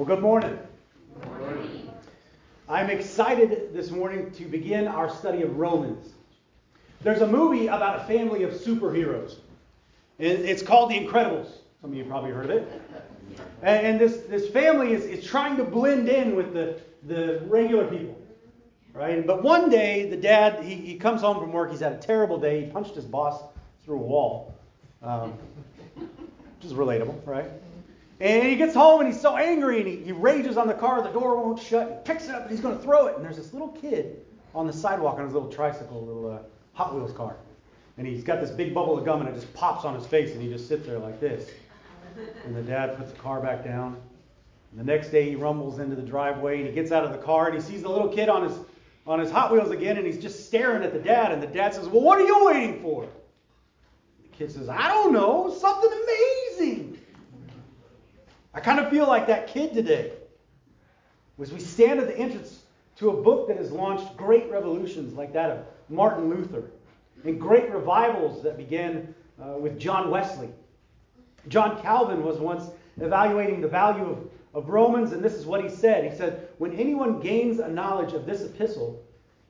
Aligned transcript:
Well, 0.00 0.06
good 0.06 0.22
morning. 0.22 0.58
I'm 2.70 2.88
excited 2.88 3.74
this 3.74 3.90
morning 3.90 4.30
to 4.30 4.46
begin 4.46 4.88
our 4.88 5.10
study 5.10 5.42
of 5.42 5.58
Romans. 5.58 6.14
There's 7.02 7.20
a 7.20 7.26
movie 7.26 7.66
about 7.66 8.00
a 8.00 8.04
family 8.04 8.44
of 8.44 8.52
superheroes. 8.52 9.34
and 10.18 10.38
It's 10.38 10.62
called 10.62 10.90
The 10.90 10.94
Incredibles. 10.94 11.50
Some 11.82 11.90
of 11.90 11.94
you 11.98 12.04
probably 12.04 12.30
heard 12.30 12.46
of 12.46 12.50
it. 12.50 12.82
And 13.60 14.00
this, 14.00 14.22
this 14.26 14.48
family 14.48 14.94
is, 14.94 15.04
is 15.04 15.22
trying 15.22 15.58
to 15.58 15.64
blend 15.64 16.08
in 16.08 16.34
with 16.34 16.54
the, 16.54 16.80
the 17.06 17.42
regular 17.44 17.86
people. 17.86 18.18
Right? 18.94 19.26
But 19.26 19.42
one 19.42 19.68
day, 19.68 20.08
the 20.08 20.16
dad, 20.16 20.64
he, 20.64 20.76
he 20.76 20.94
comes 20.94 21.20
home 21.20 21.38
from 21.38 21.52
work. 21.52 21.72
He's 21.72 21.80
had 21.80 21.92
a 21.92 21.98
terrible 21.98 22.40
day. 22.40 22.64
He 22.64 22.70
punched 22.70 22.94
his 22.94 23.04
boss 23.04 23.42
through 23.84 23.96
a 23.96 23.98
wall, 23.98 24.54
um, 25.02 25.32
which 25.94 26.64
is 26.64 26.72
relatable, 26.72 27.26
right? 27.26 27.50
And 28.20 28.46
he 28.46 28.56
gets 28.56 28.74
home 28.74 29.00
and 29.00 29.10
he's 29.10 29.20
so 29.20 29.36
angry 29.36 29.80
and 29.80 29.88
he, 29.88 29.96
he 29.96 30.12
rages 30.12 30.58
on 30.58 30.68
the 30.68 30.74
car. 30.74 31.02
The 31.02 31.08
door 31.08 31.36
won't 31.36 31.58
shut. 31.58 31.88
He 31.88 32.12
picks 32.12 32.28
it 32.28 32.34
up 32.34 32.42
and 32.42 32.50
he's 32.50 32.60
going 32.60 32.76
to 32.76 32.82
throw 32.82 33.06
it. 33.06 33.16
And 33.16 33.24
there's 33.24 33.38
this 33.38 33.52
little 33.54 33.68
kid 33.68 34.20
on 34.54 34.66
the 34.66 34.72
sidewalk 34.72 35.18
on 35.18 35.24
his 35.24 35.32
little 35.32 35.50
tricycle, 35.50 36.04
little 36.04 36.30
uh, 36.30 36.38
Hot 36.74 36.94
Wheels 36.94 37.12
car. 37.12 37.36
And 37.96 38.06
he's 38.06 38.22
got 38.22 38.40
this 38.40 38.50
big 38.50 38.74
bubble 38.74 38.98
of 38.98 39.04
gum 39.04 39.20
and 39.20 39.28
it 39.28 39.34
just 39.34 39.52
pops 39.54 39.84
on 39.84 39.94
his 39.94 40.06
face 40.06 40.32
and 40.32 40.42
he 40.42 40.48
just 40.48 40.68
sits 40.68 40.86
there 40.86 40.98
like 40.98 41.18
this. 41.18 41.50
And 42.44 42.54
the 42.54 42.62
dad 42.62 42.96
puts 42.98 43.12
the 43.12 43.18
car 43.18 43.40
back 43.40 43.64
down. 43.64 43.96
And 44.70 44.80
the 44.80 44.84
next 44.84 45.08
day 45.08 45.30
he 45.30 45.36
rumbles 45.36 45.78
into 45.78 45.96
the 45.96 46.02
driveway 46.02 46.58
and 46.58 46.66
he 46.66 46.74
gets 46.74 46.92
out 46.92 47.04
of 47.04 47.12
the 47.12 47.18
car 47.18 47.46
and 47.48 47.54
he 47.54 47.60
sees 47.62 47.82
the 47.82 47.88
little 47.88 48.08
kid 48.08 48.28
on 48.28 48.48
his 48.48 48.58
on 49.06 49.18
his 49.18 49.30
Hot 49.30 49.50
Wheels 49.50 49.70
again 49.70 49.96
and 49.96 50.06
he's 50.06 50.18
just 50.18 50.46
staring 50.46 50.82
at 50.82 50.92
the 50.92 50.98
dad. 50.98 51.32
And 51.32 51.42
the 51.42 51.46
dad 51.46 51.74
says, 51.74 51.88
Well, 51.88 52.02
what 52.02 52.18
are 52.18 52.26
you 52.26 52.44
waiting 52.44 52.82
for? 52.82 53.08
The 54.22 54.28
kid 54.36 54.52
says, 54.52 54.68
I 54.68 54.88
don't 54.88 55.12
know, 55.12 55.54
something 55.58 55.90
amazing. 55.90 56.39
I 58.52 58.60
kind 58.60 58.80
of 58.80 58.90
feel 58.90 59.06
like 59.06 59.26
that 59.28 59.46
kid 59.46 59.72
today. 59.72 60.12
As 61.40 61.52
we 61.52 61.60
stand 61.60 62.00
at 62.00 62.06
the 62.06 62.18
entrance 62.18 62.62
to 62.96 63.10
a 63.10 63.22
book 63.22 63.48
that 63.48 63.56
has 63.56 63.72
launched 63.72 64.16
great 64.16 64.50
revolutions 64.50 65.14
like 65.14 65.32
that 65.32 65.50
of 65.50 65.64
Martin 65.88 66.28
Luther 66.28 66.64
and 67.24 67.40
great 67.40 67.70
revivals 67.70 68.42
that 68.42 68.56
began 68.56 69.14
uh, 69.40 69.56
with 69.58 69.78
John 69.78 70.10
Wesley. 70.10 70.50
John 71.48 71.80
Calvin 71.80 72.24
was 72.24 72.38
once 72.38 72.64
evaluating 73.00 73.60
the 73.60 73.68
value 73.68 74.04
of, 74.04 74.30
of 74.52 74.68
Romans, 74.68 75.12
and 75.12 75.24
this 75.24 75.34
is 75.34 75.46
what 75.46 75.62
he 75.62 75.70
said. 75.70 76.10
He 76.10 76.16
said, 76.16 76.48
When 76.58 76.72
anyone 76.72 77.20
gains 77.20 77.58
a 77.60 77.68
knowledge 77.68 78.12
of 78.12 78.26
this 78.26 78.42
epistle, 78.42 79.02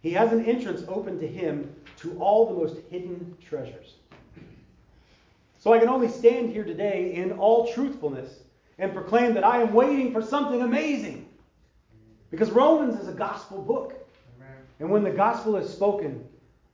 he 0.03 0.13
has 0.13 0.33
an 0.33 0.45
entrance 0.45 0.83
open 0.89 1.19
to 1.19 1.27
him 1.27 1.75
to 1.99 2.17
all 2.19 2.47
the 2.47 2.55
most 2.55 2.77
hidden 2.91 3.37
treasures. 3.45 3.95
So 5.59 5.73
I 5.73 5.79
can 5.79 5.89
only 5.89 6.09
stand 6.09 6.51
here 6.51 6.65
today 6.65 7.15
in 7.15 7.33
all 7.33 7.73
truthfulness 7.73 8.41
and 8.81 8.95
proclaim 8.95 9.35
that 9.35 9.45
I 9.45 9.61
am 9.61 9.73
waiting 9.73 10.13
for 10.13 10.23
something 10.23 10.63
amazing. 10.63 11.29
Because 12.31 12.51
Romans 12.51 12.99
is 12.99 13.09
a 13.09 13.13
gospel 13.13 13.63
book. 13.63 13.95
And 14.81 14.91
when 14.91 15.05
the 15.05 15.11
gospel 15.11 15.57
is 15.57 15.71
spoken, 15.71 16.27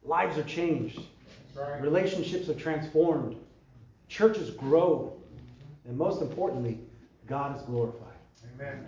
lives 0.05 0.39
are 0.39 0.45
changed, 0.45 1.01
right. 1.57 1.83
relationships 1.83 2.49
are 2.49 2.55
transformed, 2.55 3.37
churches 4.09 4.51
grow, 4.51 5.13
and 5.89 5.99
most 5.99 6.23
importantly, 6.23 6.79
God 7.27 7.57
is 7.57 7.63
glorified. 7.63 8.15
Amen. 8.55 8.87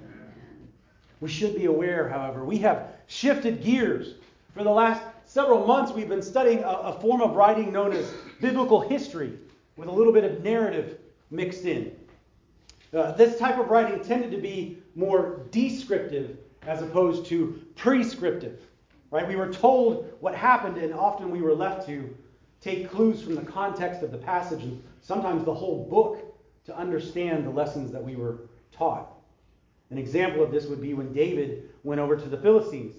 We 1.21 1.29
should 1.29 1.57
be 1.57 1.65
aware, 1.65 2.09
however, 2.09 2.45
we 2.45 2.59
have 2.59 2.93
shifted 3.09 3.61
gears. 3.61 4.15
For 4.55 4.63
the 4.63 4.71
last 4.71 5.03
several 5.25 5.67
months, 5.67 5.91
we've 5.91 6.09
been 6.09 6.23
studying 6.23 6.63
a, 6.63 6.69
a 6.69 7.01
form 7.01 7.21
of 7.21 7.35
writing 7.35 7.73
known 7.73 7.93
as 7.93 8.09
biblical 8.41 8.81
history, 8.81 9.33
with 9.77 9.89
a 9.89 9.93
little 9.93 10.13
bit 10.13 10.23
of 10.23 10.45
narrative 10.45 10.99
mixed 11.33 11.65
in. 11.65 11.98
Uh, 12.95 13.13
this 13.13 13.39
type 13.39 13.59
of 13.59 13.69
writing 13.69 14.03
tended 14.03 14.31
to 14.31 14.39
be 14.39 14.79
more 14.95 15.47
descriptive 15.51 16.39
as 16.63 16.83
opposed 16.83 17.27
to 17.27 17.63
prescriptive. 17.77 18.61
Right? 19.11 19.27
We 19.27 19.37
were 19.37 19.53
told 19.53 20.13
what 20.21 20.35
happened, 20.35 20.79
and 20.79 20.93
often 20.93 21.31
we 21.31 21.41
were 21.41 21.55
left 21.55 21.87
to 21.87 22.15
take 22.61 22.91
clues 22.91 23.23
from 23.23 23.35
the 23.35 23.43
context 23.43 24.03
of 24.03 24.11
the 24.11 24.19
passage 24.19 24.63
and 24.63 24.83
sometimes 25.01 25.45
the 25.45 25.55
whole 25.55 25.87
book 25.89 26.35
to 26.65 26.77
understand 26.77 27.47
the 27.47 27.51
lessons 27.51 27.93
that 27.93 28.03
we 28.03 28.17
were 28.17 28.41
taught. 28.73 29.13
An 29.91 29.99
example 29.99 30.43
of 30.43 30.51
this 30.51 30.67
would 30.67 30.81
be 30.81 30.93
when 30.93 31.13
David 31.13 31.71
went 31.85 32.01
over 32.01 32.17
to 32.17 32.29
the 32.29 32.37
Philistines. 32.37 32.95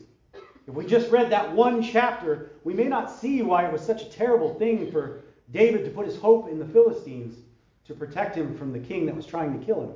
If 0.67 0.73
we 0.73 0.85
just 0.85 1.11
read 1.11 1.31
that 1.31 1.51
one 1.51 1.81
chapter, 1.81 2.51
we 2.63 2.73
may 2.73 2.85
not 2.85 3.11
see 3.11 3.41
why 3.41 3.65
it 3.65 3.71
was 3.71 3.81
such 3.81 4.01
a 4.01 4.09
terrible 4.09 4.53
thing 4.55 4.91
for 4.91 5.21
David 5.51 5.83
to 5.85 5.91
put 5.91 6.05
his 6.05 6.17
hope 6.17 6.49
in 6.49 6.59
the 6.59 6.65
Philistines 6.65 7.35
to 7.89 7.95
protect 7.95 8.35
him 8.35 8.55
from 8.55 8.71
the 8.71 8.77
king 8.77 9.07
that 9.07 9.15
was 9.15 9.25
trying 9.25 9.59
to 9.59 9.65
kill 9.65 9.81
him. 9.81 9.91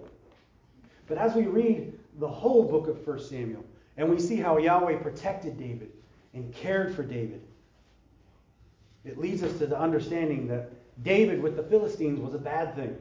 But 1.07 1.19
as 1.19 1.35
we 1.35 1.43
read 1.43 1.93
the 2.17 2.27
whole 2.27 2.63
book 2.63 2.87
of 2.87 3.05
1 3.05 3.19
Samuel, 3.19 3.63
and 3.97 4.09
we 4.09 4.19
see 4.19 4.37
how 4.37 4.57
Yahweh 4.57 4.97
protected 4.97 5.59
David 5.59 5.91
and 6.33 6.51
cared 6.51 6.95
for 6.95 7.03
David, 7.03 7.43
it 9.05 9.19
leads 9.19 9.43
us 9.43 9.55
to 9.59 9.67
the 9.67 9.79
understanding 9.79 10.47
that 10.47 10.71
David 11.03 11.41
with 11.41 11.55
the 11.55 11.61
Philistines 11.61 12.19
was 12.19 12.33
a 12.33 12.39
bad 12.39 12.75
thing. 12.75 12.97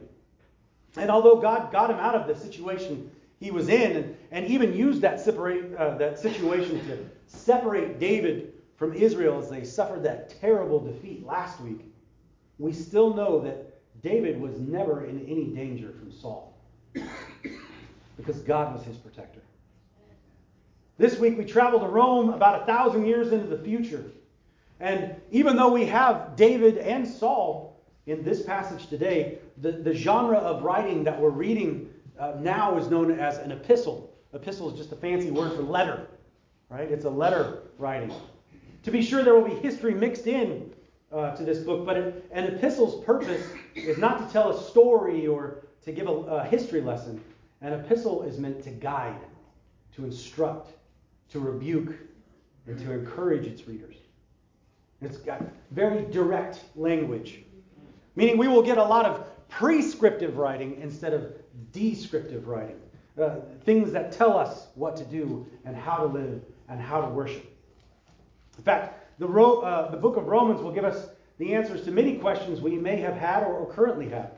And 0.95 1.09
although 1.09 1.37
God 1.37 1.71
got 1.71 1.89
him 1.89 1.97
out 1.97 2.13
of 2.13 2.27
the 2.27 2.39
situation 2.39 3.09
he 3.39 3.49
was 3.49 3.69
in, 3.69 3.97
and, 3.97 4.17
and 4.29 4.45
even 4.45 4.75
used 4.75 5.01
that, 5.01 5.19
separate, 5.19 5.73
uh, 5.73 5.97
that 5.97 6.19
situation 6.19 6.85
to 6.85 7.09
separate 7.25 7.99
David 7.99 8.53
from 8.75 8.93
Israel 8.93 9.41
as 9.41 9.49
they 9.49 9.63
suffered 9.63 10.03
that 10.03 10.39
terrible 10.39 10.79
defeat 10.79 11.25
last 11.25 11.59
week, 11.61 11.81
we 12.59 12.71
still 12.71 13.15
know 13.15 13.39
that 13.39 13.72
David 14.03 14.39
was 14.39 14.59
never 14.59 15.05
in 15.05 15.25
any 15.27 15.45
danger 15.45 15.93
from 15.97 16.11
Saul 16.11 16.53
because 18.17 18.41
God 18.41 18.75
was 18.75 18.83
his 18.83 18.97
protector. 18.97 19.39
This 20.97 21.17
week 21.17 21.37
we 21.37 21.45
travel 21.45 21.79
to 21.79 21.87
Rome 21.87 22.29
about 22.29 22.61
a 22.61 22.65
thousand 22.65 23.05
years 23.05 23.31
into 23.31 23.47
the 23.47 23.57
future. 23.57 24.11
And 24.79 25.15
even 25.31 25.55
though 25.55 25.71
we 25.71 25.85
have 25.85 26.35
David 26.35 26.77
and 26.77 27.07
Saul 27.07 27.81
in 28.05 28.23
this 28.23 28.43
passage 28.43 28.87
today, 28.87 29.39
the, 29.57 29.71
the 29.71 29.93
genre 29.95 30.37
of 30.37 30.63
writing 30.63 31.05
that 31.05 31.19
we're 31.19 31.29
reading 31.29 31.89
uh, 32.19 32.33
now 32.39 32.77
is 32.77 32.89
known 32.89 33.17
as 33.17 33.37
an 33.37 33.51
epistle. 33.51 34.13
Epistle 34.33 34.71
is 34.71 34.77
just 34.77 34.91
a 34.91 34.95
fancy 34.95 35.31
word 35.31 35.53
for 35.53 35.61
letter, 35.61 36.07
right? 36.69 36.91
It's 36.91 37.05
a 37.05 37.09
letter 37.09 37.63
writing. 37.77 38.13
To 38.83 38.91
be 38.91 39.01
sure, 39.01 39.23
there 39.23 39.33
will 39.33 39.47
be 39.47 39.55
history 39.55 39.93
mixed 39.93 40.27
in 40.27 40.72
uh, 41.13 41.35
to 41.35 41.43
this 41.43 41.59
book, 41.59 41.85
but 41.85 41.97
an 41.97 42.45
epistle's 42.45 43.03
purpose 43.05 43.43
is 43.75 43.97
not 43.97 44.25
to 44.25 44.33
tell 44.33 44.49
a 44.49 44.63
story 44.63 45.27
or 45.27 45.65
to 45.83 45.91
give 45.91 46.07
a, 46.07 46.11
a 46.11 46.43
history 46.45 46.81
lesson. 46.81 47.23
An 47.61 47.73
epistle 47.73 48.23
is 48.23 48.39
meant 48.39 48.63
to 48.63 48.71
guide, 48.71 49.21
to 49.95 50.03
instruct, 50.03 50.71
to 51.29 51.39
rebuke, 51.39 51.93
and 52.67 52.79
to 52.79 52.91
encourage 52.91 53.45
its 53.45 53.67
readers. 53.67 53.95
It's 55.01 55.17
got 55.17 55.41
very 55.71 56.05
direct 56.11 56.63
language, 56.75 57.39
meaning 58.15 58.37
we 58.37 58.47
will 58.47 58.63
get 58.63 58.77
a 58.77 58.83
lot 58.83 59.05
of 59.05 59.25
prescriptive 59.49 60.37
writing 60.37 60.79
instead 60.81 61.13
of 61.13 61.33
descriptive 61.71 62.47
writing. 62.47 62.79
Uh, 63.21 63.35
things 63.63 63.91
that 63.91 64.11
tell 64.11 64.35
us 64.35 64.67
what 64.73 64.95
to 64.95 65.03
do 65.03 65.45
and 65.65 65.75
how 65.75 65.97
to 65.97 66.05
live 66.05 66.41
and 66.69 66.81
how 66.81 66.99
to 66.99 67.07
worship. 67.09 67.45
In 68.57 68.63
fact, 68.63 69.02
the, 69.19 69.27
Ro- 69.27 69.61
uh, 69.61 69.91
the 69.91 69.97
book 69.97 70.17
of 70.17 70.27
Romans 70.27 70.61
will 70.61 70.71
give 70.71 70.85
us 70.85 71.07
the 71.37 71.53
answers 71.53 71.83
to 71.85 71.91
many 71.91 72.17
questions 72.17 72.61
we 72.61 72.75
may 72.75 72.97
have 72.97 73.15
had 73.15 73.43
or, 73.43 73.53
or 73.53 73.73
currently 73.73 74.09
have. 74.09 74.31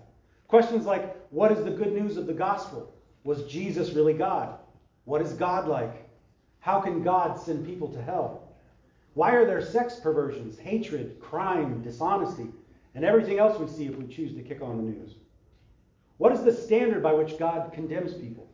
Questions 0.47 0.86
like 0.86 1.16
What 1.31 1.52
is 1.52 1.63
the 1.63 1.72
good 1.72 1.94
news 1.94 2.18
of 2.18 2.28
the 2.28 2.34
gospel? 2.34 2.94
Was 3.24 3.44
Jesus 3.44 3.94
really 3.94 4.13
God? 4.13 4.58
What 5.06 5.22
is 5.22 5.34
God 5.34 5.68
like? 5.68 6.08
How 6.59 6.80
can 6.80 7.03
God 7.03 7.40
send 7.40 7.66
people 7.66 7.90
to 7.94 8.02
hell? 8.02 8.47
Why 9.13 9.31
are 9.31 9.46
there 9.46 9.62
sex 9.62 10.00
perversions, 10.00 10.58
hatred, 10.58 11.19
crime, 11.22 11.81
dishonesty, 11.81 12.47
and 12.96 13.06
everything 13.06 13.40
else 13.40 13.59
we 13.59 13.68
see 13.68 13.86
if 13.86 13.96
we 13.96 14.13
choose 14.13 14.36
to 14.36 14.42
kick 14.42 14.62
on 14.62 14.78
the 14.78 14.84
news? 14.84 15.16
What 16.18 16.34
is 16.34 16.44
the 16.44 16.52
standard 16.52 17.03
by 17.03 17.13
which 17.13 17.38
God 17.38 17.72
condemns 17.74 18.13
people? 18.13 18.47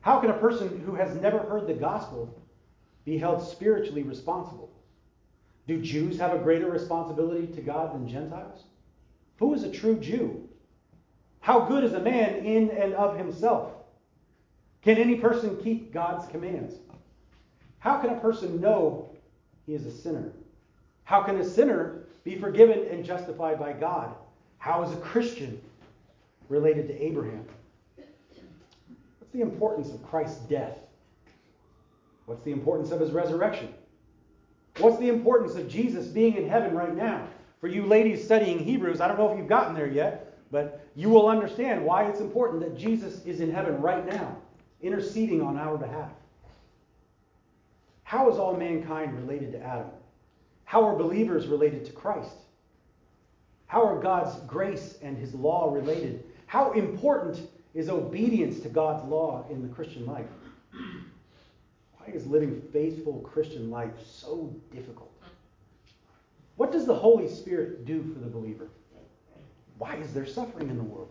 How 0.00 0.20
can 0.20 0.30
a 0.30 0.38
person 0.38 0.80
who 0.80 0.94
has 0.94 1.14
never 1.16 1.38
heard 1.38 1.66
the 1.66 1.74
gospel 1.74 2.42
be 3.04 3.18
held 3.18 3.42
spiritually 3.42 4.02
responsible? 4.02 4.70
Do 5.66 5.80
Jews 5.80 6.18
have 6.18 6.34
a 6.34 6.38
greater 6.38 6.70
responsibility 6.70 7.46
to 7.46 7.60
God 7.62 7.94
than 7.94 8.08
Gentiles? 8.08 8.64
Who 9.38 9.54
is 9.54 9.64
a 9.64 9.70
true 9.70 9.98
Jew? 9.98 10.48
How 11.40 11.60
good 11.60 11.84
is 11.84 11.94
a 11.94 12.00
man 12.00 12.36
in 12.44 12.70
and 12.70 12.94
of 12.94 13.16
himself? 13.16 13.72
Can 14.82 14.98
any 14.98 15.16
person 15.16 15.56
keep 15.62 15.92
God's 15.92 16.26
commands? 16.28 16.74
How 17.78 17.98
can 17.98 18.10
a 18.10 18.20
person 18.20 18.60
know 18.60 19.10
he 19.66 19.74
is 19.74 19.86
a 19.86 19.90
sinner? 19.90 20.32
How 21.04 21.22
can 21.22 21.38
a 21.38 21.44
sinner 21.44 22.04
be 22.24 22.36
forgiven 22.36 22.86
and 22.90 23.04
justified 23.04 23.58
by 23.58 23.72
God? 23.72 24.14
How 24.58 24.82
is 24.82 24.92
a 24.92 24.96
Christian 24.96 25.60
related 26.48 26.88
to 26.88 27.02
Abraham? 27.02 27.44
What's 27.96 29.32
the 29.32 29.42
importance 29.42 29.90
of 29.90 30.02
Christ's 30.02 30.40
death? 30.44 30.78
What's 32.26 32.42
the 32.44 32.52
importance 32.52 32.90
of 32.90 33.00
his 33.00 33.10
resurrection? 33.10 33.72
What's 34.78 34.98
the 34.98 35.08
importance 35.08 35.54
of 35.54 35.68
Jesus 35.68 36.06
being 36.06 36.36
in 36.36 36.48
heaven 36.48 36.74
right 36.74 36.94
now? 36.94 37.26
For 37.60 37.68
you 37.68 37.86
ladies 37.86 38.24
studying 38.24 38.58
Hebrews, 38.58 39.00
I 39.00 39.08
don't 39.08 39.18
know 39.18 39.30
if 39.30 39.38
you've 39.38 39.48
gotten 39.48 39.74
there 39.74 39.88
yet, 39.88 40.36
but 40.50 40.86
you 40.94 41.08
will 41.08 41.28
understand 41.28 41.84
why 41.84 42.04
it's 42.04 42.20
important 42.20 42.60
that 42.62 42.76
Jesus 42.76 43.24
is 43.24 43.40
in 43.40 43.52
heaven 43.52 43.80
right 43.80 44.06
now. 44.06 44.36
interceding 44.82 45.40
on 45.40 45.56
our 45.56 45.78
behalf. 45.78 46.10
How 48.02 48.30
is 48.30 48.36
all 48.36 48.54
mankind 48.54 49.16
related 49.16 49.52
to 49.52 49.62
Adam? 49.62 49.88
How 50.64 50.84
are 50.84 50.94
believers 50.94 51.46
related 51.46 51.86
to 51.86 51.92
Christ? 51.92 52.36
How 53.66 53.82
are 53.82 53.98
God's 53.98 54.38
grace 54.46 54.98
and 55.02 55.16
his 55.16 55.34
law 55.34 55.72
related? 55.72 56.22
How 56.46 56.72
important 56.72 57.48
is 57.72 57.88
obedience 57.88 58.60
to 58.60 58.68
God's 58.68 59.02
law 59.08 59.46
in 59.50 59.62
the 59.62 59.68
Christian 59.68 60.04
life? 60.04 60.26
Why 62.04 62.12
is 62.12 62.26
living 62.26 62.60
faithful 62.72 63.20
Christian 63.20 63.70
life 63.70 63.92
so 64.04 64.54
difficult? 64.72 65.10
What 66.56 66.70
does 66.70 66.86
the 66.86 66.94
Holy 66.94 67.28
Spirit 67.28 67.84
do 67.86 68.02
for 68.12 68.20
the 68.20 68.28
believer? 68.28 68.68
Why 69.78 69.96
is 69.96 70.12
there 70.12 70.26
suffering 70.26 70.68
in 70.68 70.76
the 70.76 70.82
world? 70.82 71.08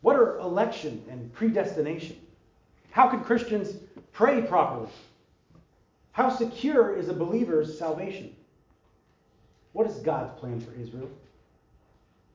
What 0.00 0.16
are 0.16 0.38
election 0.38 1.02
and 1.08 1.32
predestination? 1.32 2.16
How 2.90 3.08
can 3.08 3.22
Christians 3.22 3.74
pray 4.12 4.42
properly? 4.42 4.90
How 6.10 6.28
secure 6.28 6.94
is 6.96 7.08
a 7.08 7.14
believer's 7.14 7.78
salvation? 7.78 8.34
What 9.72 9.86
is 9.86 9.96
God's 9.98 10.38
plan 10.38 10.60
for 10.60 10.74
Israel? 10.74 11.08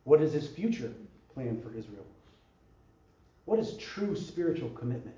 What 0.06 0.22
is 0.22 0.34
his 0.34 0.48
future 0.48 0.92
plan 1.34 1.62
for 1.62 1.78
Israel? 1.78 2.06
What 3.46 3.60
is 3.60 3.78
true 3.78 4.16
spiritual 4.16 4.70
commitment? 4.70 5.16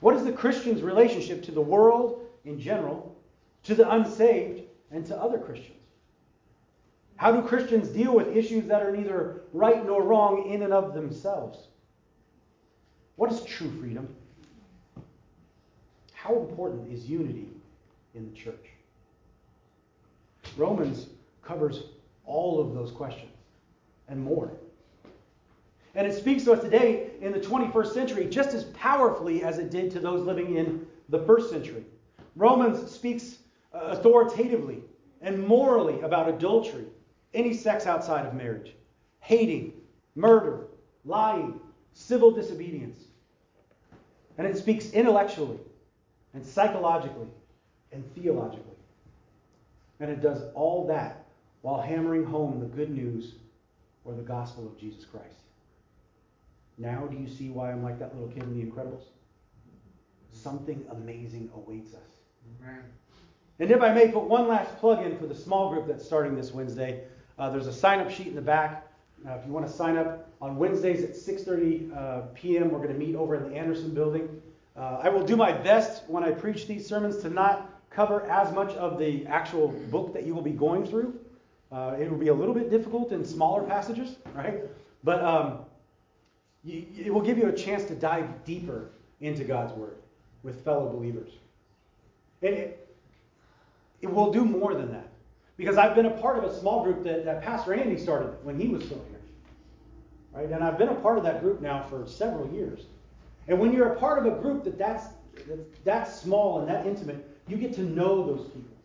What 0.00 0.14
is 0.14 0.24
the 0.24 0.32
Christian's 0.32 0.82
relationship 0.82 1.42
to 1.44 1.52
the 1.52 1.60
world 1.60 2.26
in 2.44 2.60
general, 2.60 3.16
to 3.64 3.74
the 3.74 3.90
unsaved, 3.90 4.62
and 4.90 5.04
to 5.06 5.16
other 5.16 5.38
Christians? 5.38 5.72
How 7.16 7.32
do 7.32 7.46
Christians 7.46 7.88
deal 7.88 8.14
with 8.14 8.36
issues 8.36 8.66
that 8.66 8.82
are 8.82 8.94
neither 8.94 9.42
right 9.52 9.84
nor 9.86 10.02
wrong 10.02 10.50
in 10.50 10.62
and 10.62 10.72
of 10.72 10.92
themselves? 10.92 11.68
What 13.16 13.32
is 13.32 13.42
true 13.44 13.70
freedom? 13.80 14.14
How 16.12 16.36
important 16.36 16.92
is 16.92 17.08
unity 17.08 17.48
in 18.14 18.30
the 18.30 18.36
church? 18.36 18.66
Romans 20.56 21.06
covers 21.42 21.84
all 22.26 22.60
of 22.60 22.74
those 22.74 22.90
questions 22.90 23.30
and 24.08 24.22
more. 24.22 24.50
And 25.96 26.06
it 26.06 26.14
speaks 26.14 26.44
to 26.44 26.52
us 26.52 26.60
today 26.60 27.08
in 27.22 27.32
the 27.32 27.40
21st 27.40 27.94
century 27.94 28.26
just 28.26 28.50
as 28.50 28.64
powerfully 28.64 29.42
as 29.42 29.58
it 29.58 29.70
did 29.70 29.90
to 29.92 29.98
those 29.98 30.26
living 30.26 30.56
in 30.56 30.86
the 31.08 31.20
first 31.20 31.48
century. 31.48 31.86
Romans 32.36 32.90
speaks 32.90 33.38
uh, 33.72 33.78
authoritatively 33.78 34.82
and 35.22 35.42
morally 35.48 35.98
about 36.02 36.28
adultery, 36.28 36.84
any 37.32 37.54
sex 37.54 37.86
outside 37.86 38.26
of 38.26 38.34
marriage, 38.34 38.74
hating, 39.20 39.72
murder, 40.14 40.66
lying, 41.06 41.58
civil 41.94 42.30
disobedience. 42.30 43.04
And 44.36 44.46
it 44.46 44.58
speaks 44.58 44.90
intellectually 44.90 45.58
and 46.34 46.44
psychologically 46.44 47.28
and 47.92 48.04
theologically. 48.14 48.76
And 50.00 50.10
it 50.10 50.20
does 50.20 50.42
all 50.54 50.86
that 50.88 51.24
while 51.62 51.80
hammering 51.80 52.24
home 52.24 52.60
the 52.60 52.66
good 52.66 52.90
news 52.90 53.36
or 54.04 54.12
the 54.12 54.20
gospel 54.20 54.66
of 54.66 54.78
Jesus 54.78 55.06
Christ. 55.06 55.45
Now, 56.78 57.06
do 57.06 57.16
you 57.16 57.28
see 57.28 57.48
why 57.48 57.72
I'm 57.72 57.82
like 57.82 57.98
that 57.98 58.14
little 58.14 58.28
kid 58.28 58.42
in 58.42 58.54
The 58.54 58.64
Incredibles? 58.64 59.04
Something 60.32 60.84
amazing 60.90 61.50
awaits 61.54 61.94
us. 61.94 62.20
Amen. 62.60 62.82
And 63.58 63.70
if 63.70 63.80
I 63.80 63.92
may 63.92 64.08
put 64.08 64.24
one 64.24 64.46
last 64.48 64.76
plug 64.76 65.04
in 65.04 65.16
for 65.16 65.26
the 65.26 65.34
small 65.34 65.70
group 65.72 65.86
that's 65.86 66.04
starting 66.04 66.36
this 66.36 66.52
Wednesday, 66.52 67.04
uh, 67.38 67.48
there's 67.48 67.66
a 67.66 67.72
sign 67.72 68.00
up 68.00 68.10
sheet 68.10 68.26
in 68.26 68.34
the 68.34 68.42
back. 68.42 68.86
Uh, 69.26 69.32
if 69.32 69.46
you 69.46 69.52
want 69.52 69.66
to 69.66 69.72
sign 69.72 69.96
up 69.96 70.28
on 70.42 70.56
Wednesdays 70.56 71.02
at 71.02 71.16
6:30 71.16 71.96
uh, 71.96 72.20
p.m., 72.34 72.70
we're 72.70 72.78
going 72.78 72.92
to 72.92 72.98
meet 72.98 73.16
over 73.16 73.34
in 73.34 73.50
the 73.50 73.56
Anderson 73.56 73.94
building. 73.94 74.42
Uh, 74.76 75.00
I 75.02 75.08
will 75.08 75.24
do 75.24 75.36
my 75.36 75.52
best 75.52 76.02
when 76.06 76.22
I 76.22 76.32
preach 76.32 76.66
these 76.66 76.86
sermons 76.86 77.16
to 77.22 77.30
not 77.30 77.72
cover 77.88 78.22
as 78.30 78.52
much 78.52 78.72
of 78.74 78.98
the 78.98 79.26
actual 79.26 79.68
book 79.90 80.12
that 80.12 80.26
you 80.26 80.34
will 80.34 80.42
be 80.42 80.50
going 80.50 80.84
through. 80.84 81.18
Uh, 81.72 81.96
it 81.98 82.10
will 82.10 82.18
be 82.18 82.28
a 82.28 82.34
little 82.34 82.54
bit 82.54 82.70
difficult 82.70 83.10
in 83.10 83.24
smaller 83.24 83.62
passages, 83.62 84.16
right? 84.34 84.60
But 85.02 85.24
um, 85.24 85.60
it 86.66 87.12
will 87.12 87.22
give 87.22 87.38
you 87.38 87.48
a 87.48 87.52
chance 87.52 87.84
to 87.84 87.94
dive 87.94 88.44
deeper 88.44 88.90
into 89.20 89.44
God's 89.44 89.72
Word 89.72 89.96
with 90.42 90.64
fellow 90.64 90.90
believers. 90.90 91.30
And 92.42 92.54
it, 92.54 92.94
it 94.02 94.12
will 94.12 94.32
do 94.32 94.44
more 94.44 94.74
than 94.74 94.90
that. 94.92 95.08
Because 95.56 95.78
I've 95.78 95.94
been 95.94 96.06
a 96.06 96.10
part 96.10 96.38
of 96.38 96.44
a 96.44 96.58
small 96.58 96.84
group 96.84 97.02
that, 97.04 97.24
that 97.24 97.42
Pastor 97.42 97.72
Andy 97.72 97.98
started 97.98 98.34
when 98.42 98.60
he 98.60 98.68
was 98.68 98.84
still 98.84 99.02
here. 99.08 99.20
Right? 100.34 100.50
And 100.50 100.62
I've 100.62 100.76
been 100.76 100.90
a 100.90 100.94
part 100.94 101.16
of 101.16 101.24
that 101.24 101.40
group 101.40 101.60
now 101.60 101.82
for 101.88 102.06
several 102.06 102.52
years. 102.52 102.82
And 103.48 103.58
when 103.58 103.72
you're 103.72 103.92
a 103.92 103.96
part 103.96 104.18
of 104.18 104.26
a 104.26 104.40
group 104.40 104.64
that 104.64 104.76
that's, 104.76 105.06
that 105.84 106.04
small 106.12 106.60
and 106.60 106.68
that 106.68 106.86
intimate, 106.86 107.26
you 107.48 107.56
get 107.56 107.72
to 107.74 107.82
know 107.82 108.26
those 108.26 108.46
people. 108.48 108.76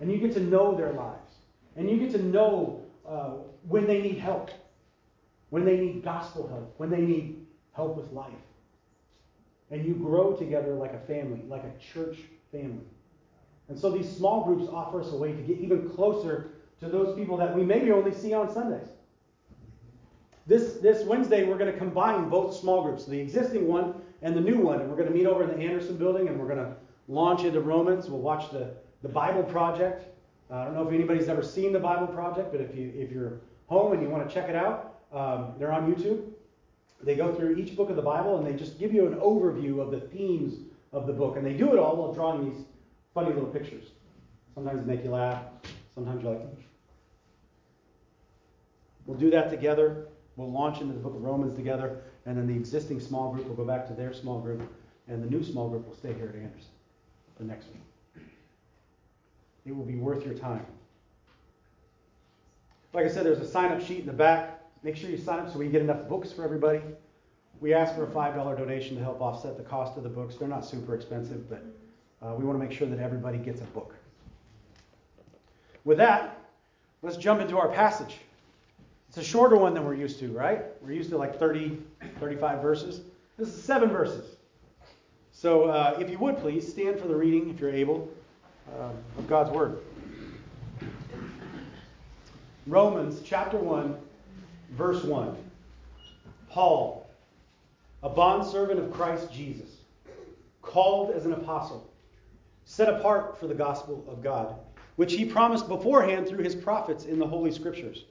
And 0.00 0.10
you 0.10 0.18
get 0.18 0.34
to 0.34 0.40
know 0.40 0.74
their 0.74 0.92
lives. 0.92 1.32
And 1.76 1.88
you 1.88 1.96
get 1.96 2.10
to 2.12 2.22
know 2.22 2.82
uh, 3.08 3.30
when 3.66 3.86
they 3.86 4.02
need 4.02 4.18
help, 4.18 4.50
when 5.54 5.64
they 5.64 5.76
need 5.76 6.02
gospel 6.02 6.48
help, 6.48 6.74
when 6.78 6.90
they 6.90 7.00
need 7.00 7.46
help 7.74 7.96
with 7.96 8.10
life. 8.10 8.32
And 9.70 9.84
you 9.86 9.94
grow 9.94 10.32
together 10.32 10.74
like 10.74 10.92
a 10.92 10.98
family, 10.98 11.42
like 11.46 11.62
a 11.62 11.70
church 11.78 12.18
family. 12.50 12.84
And 13.68 13.78
so 13.78 13.88
these 13.88 14.10
small 14.10 14.44
groups 14.44 14.68
offer 14.68 15.00
us 15.00 15.12
a 15.12 15.16
way 15.16 15.30
to 15.30 15.40
get 15.42 15.58
even 15.58 15.88
closer 15.90 16.54
to 16.80 16.88
those 16.88 17.16
people 17.16 17.36
that 17.36 17.54
we 17.54 17.62
maybe 17.62 17.92
only 17.92 18.12
see 18.12 18.34
on 18.34 18.52
Sundays. 18.52 18.88
This, 20.48 20.72
this 20.82 21.06
Wednesday, 21.06 21.44
we're 21.44 21.56
going 21.56 21.72
to 21.72 21.78
combine 21.78 22.28
both 22.28 22.56
small 22.56 22.82
groups, 22.82 23.04
the 23.04 23.20
existing 23.20 23.68
one 23.68 23.94
and 24.22 24.34
the 24.34 24.40
new 24.40 24.58
one. 24.58 24.80
And 24.80 24.90
we're 24.90 24.96
going 24.96 25.08
to 25.08 25.14
meet 25.14 25.26
over 25.26 25.44
in 25.44 25.56
the 25.56 25.64
Anderson 25.64 25.96
building 25.96 26.26
and 26.26 26.36
we're 26.36 26.48
going 26.48 26.66
to 26.66 26.74
launch 27.06 27.44
into 27.44 27.60
Romans. 27.60 28.10
We'll 28.10 28.18
watch 28.18 28.50
the, 28.50 28.74
the 29.02 29.08
Bible 29.08 29.44
Project. 29.44 30.02
Uh, 30.50 30.56
I 30.56 30.64
don't 30.64 30.74
know 30.74 30.88
if 30.88 30.92
anybody's 30.92 31.28
ever 31.28 31.44
seen 31.44 31.72
the 31.72 31.78
Bible 31.78 32.08
Project, 32.08 32.50
but 32.50 32.60
if, 32.60 32.74
you, 32.74 32.92
if 32.96 33.12
you're 33.12 33.38
home 33.68 33.92
and 33.92 34.02
you 34.02 34.08
want 34.08 34.28
to 34.28 34.34
check 34.34 34.48
it 34.48 34.56
out, 34.56 34.93
um, 35.12 35.54
they're 35.58 35.72
on 35.72 35.92
YouTube. 35.92 36.22
They 37.02 37.16
go 37.16 37.34
through 37.34 37.56
each 37.56 37.76
book 37.76 37.90
of 37.90 37.96
the 37.96 38.02
Bible 38.02 38.38
and 38.38 38.46
they 38.46 38.58
just 38.58 38.78
give 38.78 38.92
you 38.92 39.06
an 39.06 39.14
overview 39.14 39.80
of 39.80 39.90
the 39.90 40.00
themes 40.00 40.54
of 40.92 41.06
the 41.06 41.12
book. 41.12 41.36
And 41.36 41.44
they 41.44 41.52
do 41.52 41.72
it 41.72 41.78
all 41.78 41.96
while 41.96 42.12
drawing 42.12 42.50
these 42.50 42.64
funny 43.12 43.32
little 43.32 43.48
pictures. 43.48 43.84
Sometimes 44.54 44.86
they 44.86 44.94
make 44.94 45.04
you 45.04 45.10
laugh, 45.10 45.42
sometimes 45.94 46.22
you're 46.22 46.32
like, 46.32 46.46
we'll 49.06 49.18
do 49.18 49.30
that 49.30 49.50
together. 49.50 50.06
We'll 50.36 50.50
launch 50.50 50.80
into 50.80 50.94
the 50.94 51.00
book 51.00 51.14
of 51.14 51.22
Romans 51.22 51.54
together, 51.54 52.00
and 52.26 52.36
then 52.36 52.48
the 52.48 52.54
existing 52.54 52.98
small 52.98 53.32
group 53.32 53.46
will 53.46 53.54
go 53.54 53.64
back 53.64 53.86
to 53.86 53.92
their 53.92 54.12
small 54.12 54.40
group, 54.40 54.68
and 55.06 55.22
the 55.22 55.30
new 55.30 55.44
small 55.44 55.68
group 55.68 55.86
will 55.86 55.94
stay 55.94 56.12
here 56.12 56.28
at 56.28 56.34
Anderson 56.34 56.70
the 57.38 57.44
next 57.44 57.66
week. 57.66 58.24
It 59.64 59.74
will 59.76 59.84
be 59.84 59.94
worth 59.94 60.24
your 60.24 60.34
time. 60.34 60.66
Like 62.92 63.06
I 63.06 63.08
said, 63.08 63.24
there's 63.24 63.38
a 63.38 63.48
sign 63.48 63.72
up 63.72 63.80
sheet 63.80 64.00
in 64.00 64.06
the 64.06 64.12
back. 64.12 64.53
Make 64.84 64.96
sure 64.96 65.08
you 65.08 65.16
sign 65.16 65.38
up 65.38 65.50
so 65.50 65.58
we 65.58 65.68
get 65.68 65.80
enough 65.80 66.06
books 66.08 66.30
for 66.30 66.44
everybody. 66.44 66.82
We 67.60 67.72
ask 67.72 67.94
for 67.94 68.04
a 68.04 68.06
$5 68.06 68.58
donation 68.58 68.96
to 68.96 69.02
help 69.02 69.22
offset 69.22 69.56
the 69.56 69.62
cost 69.62 69.96
of 69.96 70.02
the 70.02 70.10
books. 70.10 70.34
They're 70.34 70.46
not 70.46 70.62
super 70.62 70.94
expensive, 70.94 71.48
but 71.48 71.64
uh, 72.20 72.34
we 72.34 72.44
want 72.44 72.60
to 72.60 72.62
make 72.62 72.76
sure 72.76 72.86
that 72.88 72.98
everybody 72.98 73.38
gets 73.38 73.62
a 73.62 73.64
book. 73.64 73.94
With 75.86 75.96
that, 75.96 76.38
let's 77.00 77.16
jump 77.16 77.40
into 77.40 77.56
our 77.56 77.68
passage. 77.68 78.18
It's 79.08 79.16
a 79.16 79.24
shorter 79.24 79.56
one 79.56 79.72
than 79.72 79.86
we're 79.86 79.94
used 79.94 80.18
to, 80.18 80.30
right? 80.32 80.64
We're 80.82 80.92
used 80.92 81.08
to 81.10 81.16
like 81.16 81.38
30, 81.38 81.78
35 82.20 82.60
verses. 82.60 83.00
This 83.38 83.48
is 83.48 83.62
seven 83.62 83.88
verses. 83.88 84.36
So 85.32 85.64
uh, 85.64 85.96
if 85.98 86.10
you 86.10 86.18
would 86.18 86.36
please 86.36 86.70
stand 86.70 87.00
for 87.00 87.08
the 87.08 87.16
reading, 87.16 87.48
if 87.48 87.58
you're 87.58 87.72
able, 87.72 88.10
uh, 88.78 88.90
of 89.16 89.26
God's 89.28 89.50
Word. 89.50 89.78
Romans 92.66 93.22
chapter 93.24 93.56
1, 93.56 93.96
verse 94.74 95.04
1. 95.04 95.36
Paul, 96.50 97.08
a 98.02 98.08
bondservant 98.08 98.80
of 98.80 98.92
Christ 98.92 99.32
Jesus, 99.32 99.70
called 100.62 101.14
as 101.14 101.26
an 101.26 101.32
apostle, 101.32 101.90
set 102.64 102.88
apart 102.88 103.38
for 103.38 103.46
the 103.46 103.54
gospel 103.54 104.04
of 104.08 104.22
God, 104.22 104.56
which 104.96 105.14
he 105.14 105.24
promised 105.24 105.68
beforehand 105.68 106.26
through 106.26 106.42
his 106.42 106.54
prophets 106.54 107.04
in 107.04 107.18
the 107.18 107.26
Holy 107.26 107.52
Scriptures 107.52 108.04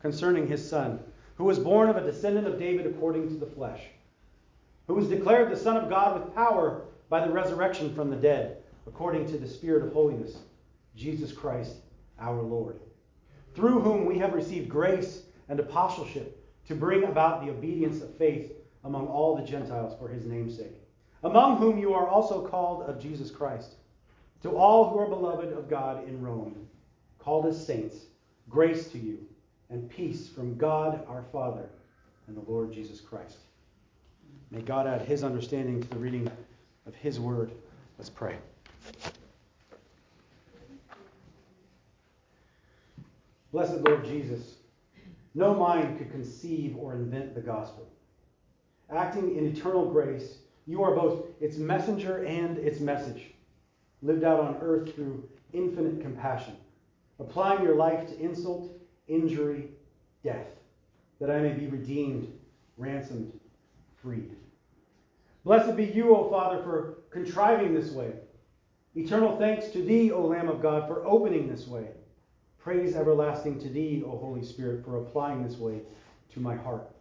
concerning 0.00 0.46
his 0.46 0.68
Son, 0.68 0.98
who 1.36 1.44
was 1.44 1.58
born 1.58 1.88
of 1.88 1.96
a 1.96 2.04
descendant 2.04 2.46
of 2.46 2.58
David 2.58 2.86
according 2.86 3.28
to 3.28 3.34
the 3.34 3.46
flesh, 3.46 3.82
who 4.86 4.94
was 4.94 5.08
declared 5.08 5.50
the 5.50 5.56
Son 5.56 5.76
of 5.76 5.88
God 5.88 6.20
with 6.20 6.34
power 6.34 6.82
by 7.08 7.24
the 7.24 7.32
resurrection 7.32 7.94
from 7.94 8.10
the 8.10 8.16
dead, 8.16 8.58
according 8.86 9.26
to 9.26 9.38
the 9.38 9.48
Spirit 9.48 9.84
of 9.84 9.92
holiness, 9.92 10.38
Jesus 10.96 11.32
Christ 11.32 11.76
our 12.18 12.42
Lord, 12.42 12.78
through 13.54 13.80
whom 13.80 14.04
we 14.04 14.18
have 14.18 14.32
received 14.32 14.68
grace 14.68 15.22
and 15.48 15.60
apostleship 15.60 16.38
to 16.68 16.74
bring 16.74 17.04
about 17.04 17.44
the 17.44 17.50
obedience 17.50 18.02
of 18.02 18.16
faith 18.16 18.52
among 18.84 19.06
all 19.06 19.36
the 19.36 19.42
Gentiles 19.42 19.96
for 19.98 20.08
his 20.08 20.26
name's 20.26 20.56
sake, 20.56 20.80
among 21.24 21.58
whom 21.58 21.78
you 21.78 21.92
are 21.92 22.08
also 22.08 22.46
called 22.46 22.82
of 22.82 23.00
Jesus 23.00 23.30
Christ. 23.30 23.74
To 24.42 24.56
all 24.56 24.90
who 24.90 24.98
are 24.98 25.08
beloved 25.08 25.52
of 25.52 25.70
God 25.70 26.08
in 26.08 26.20
Rome, 26.20 26.68
called 27.20 27.46
as 27.46 27.64
saints, 27.64 27.96
grace 28.48 28.88
to 28.88 28.98
you 28.98 29.18
and 29.70 29.88
peace 29.88 30.28
from 30.28 30.56
God 30.56 31.06
our 31.08 31.22
Father 31.32 31.68
and 32.26 32.36
the 32.36 32.50
Lord 32.50 32.72
Jesus 32.72 33.00
Christ. 33.00 33.38
May 34.50 34.60
God 34.60 34.86
add 34.86 35.02
his 35.02 35.22
understanding 35.22 35.80
to 35.80 35.88
the 35.88 35.96
reading 35.96 36.30
of 36.86 36.94
his 36.96 37.20
word. 37.20 37.52
Let's 37.98 38.10
pray. 38.10 38.36
Blessed 43.52 43.80
Lord 43.86 44.04
Jesus, 44.04 44.56
no 45.34 45.54
mind 45.54 45.98
could 45.98 46.10
conceive 46.10 46.76
or 46.76 46.94
invent 46.94 47.34
the 47.34 47.40
gospel. 47.40 47.88
Acting 48.90 49.36
in 49.36 49.46
eternal 49.46 49.90
grace, 49.90 50.38
you 50.66 50.82
are 50.82 50.94
both 50.94 51.26
its 51.40 51.56
messenger 51.56 52.24
and 52.24 52.58
its 52.58 52.80
message, 52.80 53.32
lived 54.02 54.24
out 54.24 54.40
on 54.40 54.58
earth 54.60 54.94
through 54.94 55.28
infinite 55.52 56.00
compassion, 56.00 56.56
applying 57.18 57.62
your 57.62 57.76
life 57.76 58.08
to 58.08 58.20
insult, 58.20 58.70
injury, 59.08 59.68
death, 60.22 60.46
that 61.20 61.30
I 61.30 61.40
may 61.40 61.52
be 61.52 61.66
redeemed, 61.66 62.32
ransomed, 62.76 63.32
freed. 64.02 64.36
Blessed 65.44 65.76
be 65.76 65.84
you, 65.84 66.14
O 66.14 66.30
Father, 66.30 66.62
for 66.62 66.98
contriving 67.10 67.74
this 67.74 67.90
way. 67.90 68.12
Eternal 68.94 69.38
thanks 69.38 69.68
to 69.68 69.82
thee, 69.82 70.12
O 70.12 70.26
Lamb 70.26 70.48
of 70.48 70.62
God, 70.62 70.86
for 70.86 71.04
opening 71.06 71.48
this 71.48 71.66
way. 71.66 71.88
Praise 72.62 72.94
everlasting 72.94 73.58
to 73.58 73.68
thee, 73.68 74.04
O 74.06 74.16
Holy 74.16 74.44
Spirit, 74.44 74.84
for 74.84 74.98
applying 74.98 75.42
this 75.42 75.56
way 75.56 75.80
to 76.32 76.38
my 76.38 76.54
heart. 76.54 76.94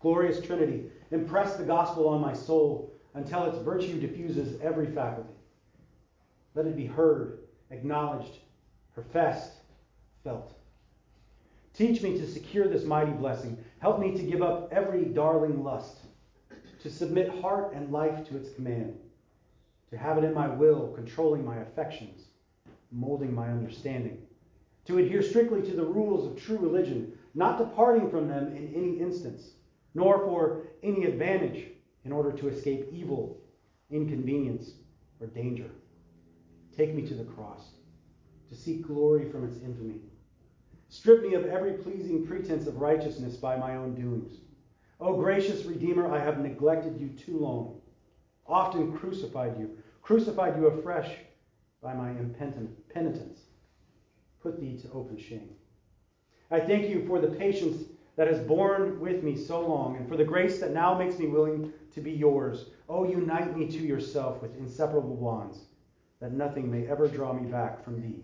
Glorious 0.00 0.40
Trinity, 0.40 0.86
impress 1.12 1.54
the 1.56 1.64
gospel 1.64 2.08
on 2.08 2.20
my 2.20 2.32
soul 2.32 2.92
until 3.14 3.44
its 3.44 3.58
virtue 3.58 4.00
diffuses 4.00 4.60
every 4.60 4.86
faculty. 4.86 5.34
Let 6.56 6.66
it 6.66 6.76
be 6.76 6.86
heard, 6.86 7.38
acknowledged, 7.70 8.38
professed, 8.92 9.52
felt. 10.24 10.52
Teach 11.74 12.02
me 12.02 12.18
to 12.18 12.26
secure 12.26 12.66
this 12.66 12.84
mighty 12.84 13.12
blessing. 13.12 13.56
Help 13.78 14.00
me 14.00 14.16
to 14.16 14.22
give 14.24 14.42
up 14.42 14.68
every 14.72 15.04
darling 15.04 15.62
lust 15.62 15.98
to 16.82 16.90
submit 16.90 17.40
heart 17.40 17.72
and 17.72 17.92
life 17.92 18.26
to 18.28 18.36
its 18.36 18.52
command, 18.54 18.98
to 19.90 19.96
have 19.96 20.18
it 20.18 20.24
in 20.24 20.34
my 20.34 20.48
will, 20.48 20.88
controlling 20.88 21.44
my 21.44 21.58
affections, 21.58 22.24
molding 22.90 23.32
my 23.32 23.48
understanding, 23.48 24.18
to 24.86 24.98
adhere 24.98 25.22
strictly 25.22 25.62
to 25.62 25.76
the 25.76 25.84
rules 25.84 26.26
of 26.26 26.42
true 26.42 26.58
religion, 26.58 27.12
not 27.34 27.58
departing 27.58 28.10
from 28.10 28.28
them 28.28 28.48
in 28.56 28.72
any 28.74 28.98
instance, 28.98 29.52
nor 29.94 30.18
for 30.18 30.62
any 30.82 31.04
advantage 31.04 31.68
in 32.04 32.12
order 32.12 32.32
to 32.32 32.48
escape 32.48 32.88
evil, 32.92 33.40
inconvenience, 33.90 34.72
or 35.20 35.26
danger. 35.28 35.70
Take 36.76 36.94
me 36.94 37.06
to 37.06 37.14
the 37.14 37.24
cross, 37.24 37.70
to 38.48 38.54
seek 38.54 38.86
glory 38.86 39.30
from 39.30 39.44
its 39.44 39.62
infamy. 39.62 40.00
Strip 40.88 41.22
me 41.22 41.34
of 41.34 41.46
every 41.46 41.74
pleasing 41.74 42.26
pretense 42.26 42.66
of 42.66 42.80
righteousness 42.80 43.36
by 43.36 43.56
my 43.56 43.76
own 43.76 43.94
doings 43.94 44.38
O 45.02 45.16
gracious 45.16 45.64
Redeemer, 45.64 46.06
I 46.14 46.20
have 46.20 46.38
neglected 46.38 47.00
you 47.00 47.08
too 47.08 47.36
long, 47.36 47.80
often 48.46 48.96
crucified 48.96 49.58
you, 49.58 49.76
crucified 50.00 50.56
you 50.56 50.68
afresh 50.68 51.16
by 51.82 51.92
my 51.92 52.10
impenitent 52.10 52.88
penitence. 52.88 53.40
Put 54.42 54.60
thee 54.60 54.76
to 54.82 54.90
open 54.92 55.18
shame. 55.18 55.50
I 56.50 56.60
thank 56.60 56.88
you 56.88 57.06
for 57.06 57.20
the 57.20 57.28
patience 57.28 57.84
that 58.16 58.26
has 58.26 58.38
borne 58.40 59.00
with 59.00 59.22
me 59.22 59.36
so 59.36 59.66
long, 59.66 59.96
and 59.96 60.08
for 60.08 60.16
the 60.16 60.24
grace 60.24 60.58
that 60.60 60.72
now 60.72 60.96
makes 60.96 61.18
me 61.18 61.26
willing 61.26 61.72
to 61.94 62.00
be 62.00 62.12
yours. 62.12 62.66
Oh, 62.88 63.04
unite 63.04 63.56
me 63.56 63.66
to 63.68 63.78
yourself 63.78 64.42
with 64.42 64.56
inseparable 64.58 65.16
bonds, 65.16 65.58
that 66.20 66.32
nothing 66.32 66.70
may 66.70 66.86
ever 66.88 67.08
draw 67.08 67.32
me 67.32 67.50
back 67.50 67.82
from 67.82 68.02
thee, 68.02 68.20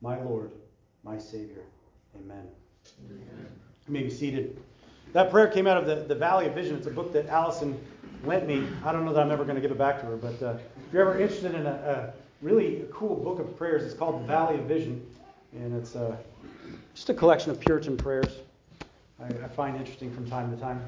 my 0.00 0.20
Lord, 0.22 0.52
my 1.02 1.18
Savior. 1.18 1.64
Amen. 2.16 2.46
Amen. 3.04 3.46
You 3.86 3.92
may 3.92 4.04
be 4.04 4.10
seated. 4.10 4.58
That 5.12 5.30
prayer 5.30 5.48
came 5.48 5.66
out 5.66 5.76
of 5.76 5.86
the, 5.86 6.06
the 6.06 6.14
Valley 6.14 6.46
of 6.46 6.54
Vision. 6.54 6.76
It's 6.76 6.86
a 6.86 6.90
book 6.90 7.12
that 7.12 7.26
Allison 7.28 7.78
lent 8.24 8.46
me. 8.46 8.66
I 8.84 8.92
don't 8.92 9.04
know 9.04 9.12
that 9.12 9.20
I'm 9.20 9.30
ever 9.30 9.44
going 9.44 9.56
to 9.56 9.60
give 9.60 9.70
it 9.70 9.78
back 9.78 10.00
to 10.00 10.06
her, 10.06 10.16
but 10.16 10.42
uh, 10.42 10.56
if 10.86 10.92
you're 10.92 11.02
ever 11.02 11.20
interested 11.20 11.54
in 11.54 11.66
a, 11.66 11.70
a, 11.70 12.26
really 12.42 12.84
cool 12.92 13.16
book 13.16 13.38
of 13.38 13.56
prayers, 13.56 13.82
it's 13.82 13.94
called 13.94 14.22
The 14.22 14.26
Valley 14.26 14.58
of 14.58 14.66
Vision, 14.66 15.06
and 15.62 15.74
it's 15.74 15.96
uh, 15.96 16.16
just 16.94 17.10
a 17.10 17.14
collection 17.14 17.50
of 17.50 17.60
Puritan 17.60 17.96
prayers 17.96 18.40
I, 19.20 19.26
I 19.26 19.48
find 19.48 19.76
interesting 19.76 20.12
from 20.12 20.28
time 20.28 20.54
to 20.54 20.60
time. 20.60 20.82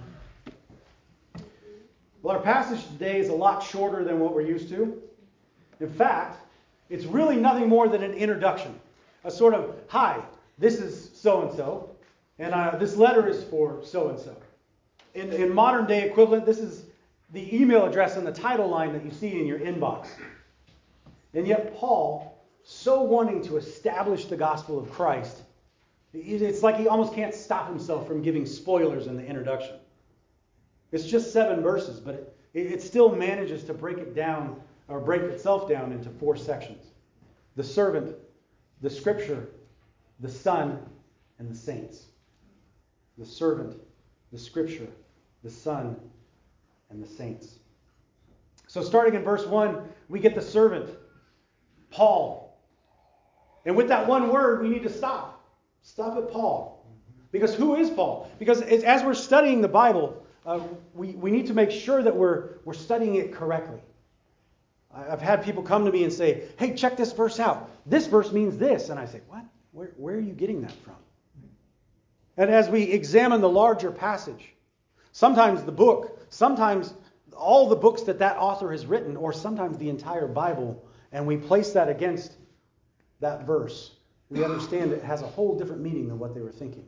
Well, 2.23 2.37
our 2.37 2.43
passage 2.43 2.87
today 2.89 3.19
is 3.21 3.29
a 3.29 3.35
lot 3.35 3.63
shorter 3.63 4.05
than 4.05 4.19
what 4.19 4.35
we're 4.35 4.43
used 4.43 4.69
to. 4.71 5.01
In 5.81 5.89
fact, 5.89 6.39
it's 6.91 7.05
really 7.05 7.37
nothing 7.37 7.69
more 7.69 7.89
than 7.89 8.03
an 8.03 8.13
introduction, 8.13 8.79
a 9.25 9.31
sort 9.31 9.55
of, 9.55 9.77
hi, 9.87 10.21
this 10.59 10.79
is 10.81 11.11
so 11.15 11.43
and 11.43 11.57
so, 11.57 11.91
and 12.39 12.53
uh, 12.53 12.77
this 12.77 12.97
letter 12.97 13.27
is 13.29 13.45
for 13.45 13.81
so 13.85 14.09
and 14.09 14.19
so. 14.19 14.37
In, 15.15 15.33
in 15.33 15.55
modern 15.55 15.87
day 15.87 16.09
equivalent, 16.09 16.45
this 16.45 16.59
is 16.59 16.85
the 17.33 17.55
email 17.55 17.87
address 17.87 18.17
and 18.17 18.27
the 18.27 18.33
title 18.33 18.69
line 18.69 18.93
that 18.93 19.05
you 19.05 19.11
see 19.11 19.39
in 19.39 19.47
your 19.47 19.59
inbox. 19.59 20.09
And 21.35 21.47
yet, 21.47 21.75
Paul, 21.77 22.38
so 22.71 23.01
wanting 23.01 23.43
to 23.45 23.57
establish 23.57 24.27
the 24.27 24.37
gospel 24.37 24.79
of 24.79 24.91
Christ, 24.91 25.39
it's 26.13 26.63
like 26.63 26.77
he 26.77 26.87
almost 26.87 27.15
can't 27.15 27.35
stop 27.35 27.67
himself 27.67 28.07
from 28.07 28.21
giving 28.21 28.45
spoilers 28.45 29.07
in 29.07 29.17
the 29.17 29.25
introduction. 29.25 29.77
It's 30.93 31.07
just 31.07 31.33
seven 31.33 31.63
verses, 31.63 31.99
but 31.99 32.37
it, 32.53 32.67
it 32.67 32.83
still 32.83 33.15
manages 33.15 33.65
to 33.65 33.75
break 33.75 33.97
it 33.97 34.15
down 34.15 34.61
or 34.87 35.01
break 35.01 35.23
itself 35.23 35.67
down 35.67 35.93
into 35.93 36.11
four 36.11 36.37
sections 36.37 36.85
the 37.57 37.65
servant, 37.65 38.15
the 38.83 38.91
scripture, 38.91 39.49
the 40.21 40.29
son, 40.29 40.79
and 41.39 41.51
the 41.51 41.55
saints 41.55 42.09
the 43.17 43.25
servant, 43.25 43.81
the 44.31 44.39
scripture, 44.39 44.89
the 45.43 45.51
son, 45.51 45.97
and 46.91 47.03
the 47.03 47.09
saints. 47.09 47.61
So, 48.67 48.83
starting 48.83 49.15
in 49.15 49.23
verse 49.23 49.47
1, 49.47 49.89
we 50.11 50.21
get 50.21 50.35
the 50.35 50.43
servant, 50.43 50.91
Paul. 51.91 52.48
And 53.65 53.77
with 53.77 53.89
that 53.89 54.07
one 54.07 54.31
word, 54.31 54.63
we 54.63 54.69
need 54.69 54.83
to 54.85 54.91
stop. 54.91 55.45
Stop 55.83 56.17
at 56.17 56.31
Paul. 56.31 56.87
Because 57.31 57.55
who 57.55 57.77
is 57.77 57.91
Paul? 57.91 58.31
Because 58.39 58.63
as 58.63 59.03
we're 59.03 59.15
studying 59.15 59.61
the 59.61 59.69
Bible, 59.69 60.25
uh, 60.47 60.61
we, 60.95 61.09
we 61.09 61.31
need 61.31 61.47
to 61.49 61.55
make 61.55 61.71
sure 61.71 62.03
that 62.03 62.17
we're, 62.17 62.59
we're 62.65 62.75
studying 62.75 63.17
it 63.17 63.35
correctly. 63.35 63.81
I've 64.95 65.21
had 65.21 65.45
people 65.45 65.63
come 65.63 65.85
to 65.85 65.93
me 65.93 66.05
and 66.05 66.13
say, 66.13 66.45
hey, 66.59 66.75
check 66.75 66.97
this 66.97 67.13
verse 67.13 67.39
out. 67.39 67.71
This 67.85 68.07
verse 68.07 68.33
means 68.33 68.57
this. 68.57 68.89
And 68.89 68.99
I 68.99 69.05
say, 69.05 69.21
what? 69.29 69.45
Where, 69.73 69.93
where 69.97 70.15
are 70.17 70.21
you 70.21 70.33
getting 70.33 70.63
that 70.63 70.73
from? 70.85 70.97
And 72.39 72.51
as 72.51 72.69
we 72.69 72.85
examine 72.85 73.41
the 73.41 73.49
larger 73.49 73.91
passage, 73.91 74.55
sometimes 75.13 75.65
the 75.65 75.73
book, 75.73 76.21
sometimes 76.31 76.95
all 77.37 77.69
the 77.69 77.77
books 77.77 78.03
that 78.03 78.21
that 78.21 78.37
author 78.39 78.71
has 78.73 78.87
written, 78.87 79.17
or 79.17 79.33
sometimes 79.33 79.77
the 79.77 79.91
entire 79.91 80.27
Bible, 80.27 80.85
and 81.13 81.27
we 81.27 81.37
place 81.37 81.73
that 81.73 81.89
against 81.89 82.33
that 83.21 83.45
verse, 83.45 83.93
we 84.31 84.45
understand 84.45 84.93
it 84.93 85.03
has 85.03 85.23
a 85.23 85.27
whole 85.27 85.59
different 85.59 85.83
meaning 85.83 86.09
than 86.09 86.19
what 86.19 86.35
they 86.35 86.41
were 86.41 86.53
thinking. 86.53 86.87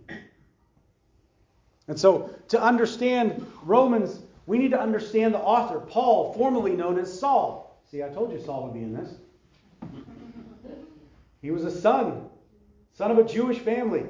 And 1.89 1.99
so, 1.99 2.31
to 2.49 2.63
understand 2.63 3.45
Romans, 3.65 4.21
we 4.47 4.59
need 4.59 4.71
to 4.71 4.81
understand 4.81 5.35
the 5.35 5.39
author, 5.39 5.81
Paul, 5.81 6.35
formerly 6.35 6.73
known 6.73 6.99
as 6.99 7.19
Saul. 7.19 7.81
See, 7.91 8.03
I 8.03 8.09
told 8.09 8.33
you 8.33 8.41
Saul 8.41 8.65
would 8.65 8.75
be 8.75 8.83
in 8.83 8.95
this. 8.95 9.15
He 11.43 11.51
was 11.51 11.65
a 11.65 11.71
son, 11.71 12.29
son 12.93 13.11
of 13.11 13.19
a 13.19 13.25
Jewish 13.25 13.59
family. 13.59 14.05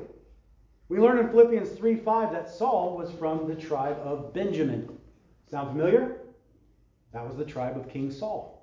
We 0.89 0.99
learn 0.99 1.19
in 1.19 1.29
Philippians 1.29 1.71
3:5 1.71 2.33
that 2.33 2.51
Saul 2.51 2.97
was 2.97 3.13
from 3.13 3.47
the 3.47 3.55
tribe 3.55 3.99
of 4.03 4.35
Benjamin. 4.35 4.99
Sound 5.51 5.71
familiar? 5.71 6.19
That 7.13 7.27
was 7.27 7.37
the 7.37 7.45
tribe 7.45 7.77
of 7.77 7.89
King 7.89 8.11
Saul. 8.11 8.60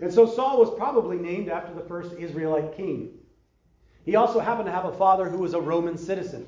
And 0.00 0.12
so 0.12 0.26
Saul 0.26 0.58
was 0.58 0.70
probably 0.76 1.16
named 1.16 1.48
after 1.48 1.74
the 1.74 1.80
first 1.82 2.12
Israelite 2.14 2.76
king. 2.76 3.10
He 4.04 4.16
also 4.16 4.40
happened 4.40 4.66
to 4.66 4.72
have 4.72 4.84
a 4.84 4.92
father 4.92 5.28
who 5.28 5.38
was 5.38 5.54
a 5.54 5.60
Roman 5.60 5.98
citizen. 5.98 6.46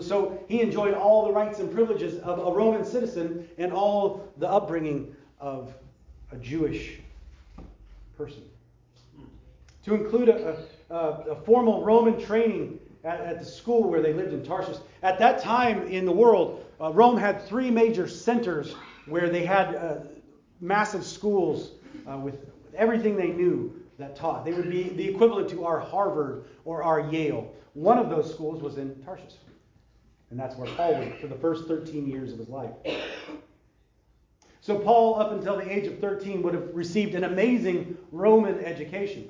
So 0.00 0.44
he 0.48 0.60
enjoyed 0.60 0.94
all 0.94 1.26
the 1.26 1.32
rights 1.32 1.58
and 1.58 1.72
privileges 1.72 2.20
of 2.20 2.38
a 2.38 2.52
Roman 2.56 2.84
citizen 2.84 3.48
and 3.58 3.72
all 3.72 4.28
the 4.36 4.48
upbringing 4.48 5.16
of 5.40 5.74
a 6.30 6.36
Jewish 6.36 7.00
person. 8.16 8.42
To 9.84 9.94
include 9.94 10.28
a, 10.28 10.64
a, 10.90 10.94
a 10.94 11.36
formal 11.42 11.82
Roman 11.82 12.20
training 12.20 12.78
at, 13.02 13.20
at, 13.20 13.38
the 13.40 13.44
school 13.44 13.90
where 13.90 14.02
they 14.02 14.12
lived 14.12 14.32
in 14.32 14.44
Tarsus. 14.44 14.78
At 15.02 15.18
that 15.18 15.40
time 15.40 15.88
in 15.88 16.04
the 16.04 16.12
world, 16.12 16.64
uh, 16.80 16.92
Rome 16.92 17.16
had 17.16 17.42
three 17.48 17.70
major 17.70 18.06
centers 18.06 18.74
where 19.06 19.30
they 19.30 19.44
had 19.44 19.74
uh, 19.74 19.94
massive 20.60 21.04
schools 21.04 21.72
uh, 22.06 22.18
with, 22.18 22.50
with 22.70 22.80
everything 22.80 23.16
they 23.16 23.28
knew 23.28 23.74
that 23.98 24.16
taught. 24.16 24.44
They 24.44 24.52
would 24.52 24.70
be 24.70 24.84
the 24.84 25.08
equivalent 25.08 25.48
to 25.50 25.64
our 25.64 25.80
Harvard 25.80 26.44
or 26.64 26.82
our 26.82 27.00
Yale. 27.00 27.52
One 27.74 27.98
of 27.98 28.10
those 28.10 28.32
schools 28.32 28.62
was 28.62 28.78
in 28.78 28.94
Tarsus. 29.04 29.38
And 30.30 30.38
that's 30.38 30.56
where 30.56 30.72
Paul 30.74 30.94
went 30.94 31.18
for 31.20 31.26
the 31.26 31.34
first 31.34 31.66
13 31.66 32.06
years 32.06 32.32
of 32.32 32.38
his 32.38 32.48
life. 32.48 32.70
So, 34.60 34.78
Paul, 34.78 35.18
up 35.18 35.32
until 35.32 35.56
the 35.56 35.70
age 35.70 35.86
of 35.86 35.98
13, 35.98 36.42
would 36.42 36.54
have 36.54 36.74
received 36.74 37.14
an 37.14 37.24
amazing 37.24 37.96
Roman 38.12 38.62
education. 38.64 39.28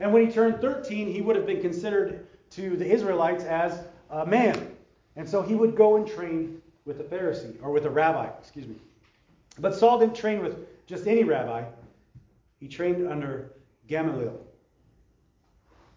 And 0.00 0.12
when 0.12 0.24
he 0.24 0.32
turned 0.32 0.60
13, 0.60 1.12
he 1.12 1.20
would 1.20 1.36
have 1.36 1.46
been 1.46 1.60
considered 1.60 2.26
to 2.50 2.76
the 2.76 2.86
Israelites 2.86 3.44
as 3.44 3.80
a 4.10 4.24
man. 4.24 4.74
And 5.16 5.28
so 5.28 5.42
he 5.42 5.54
would 5.54 5.76
go 5.76 5.96
and 5.96 6.06
train 6.06 6.62
with 6.86 7.00
a 7.00 7.04
Pharisee, 7.04 7.56
or 7.62 7.70
with 7.70 7.84
a 7.84 7.90
rabbi, 7.90 8.28
excuse 8.40 8.66
me. 8.66 8.76
But 9.58 9.74
Saul 9.74 9.98
didn't 9.98 10.16
train 10.16 10.42
with 10.42 10.86
just 10.86 11.06
any 11.06 11.24
rabbi. 11.24 11.64
He 12.60 12.68
trained 12.68 13.06
under 13.06 13.52
Gamaliel. 13.86 14.38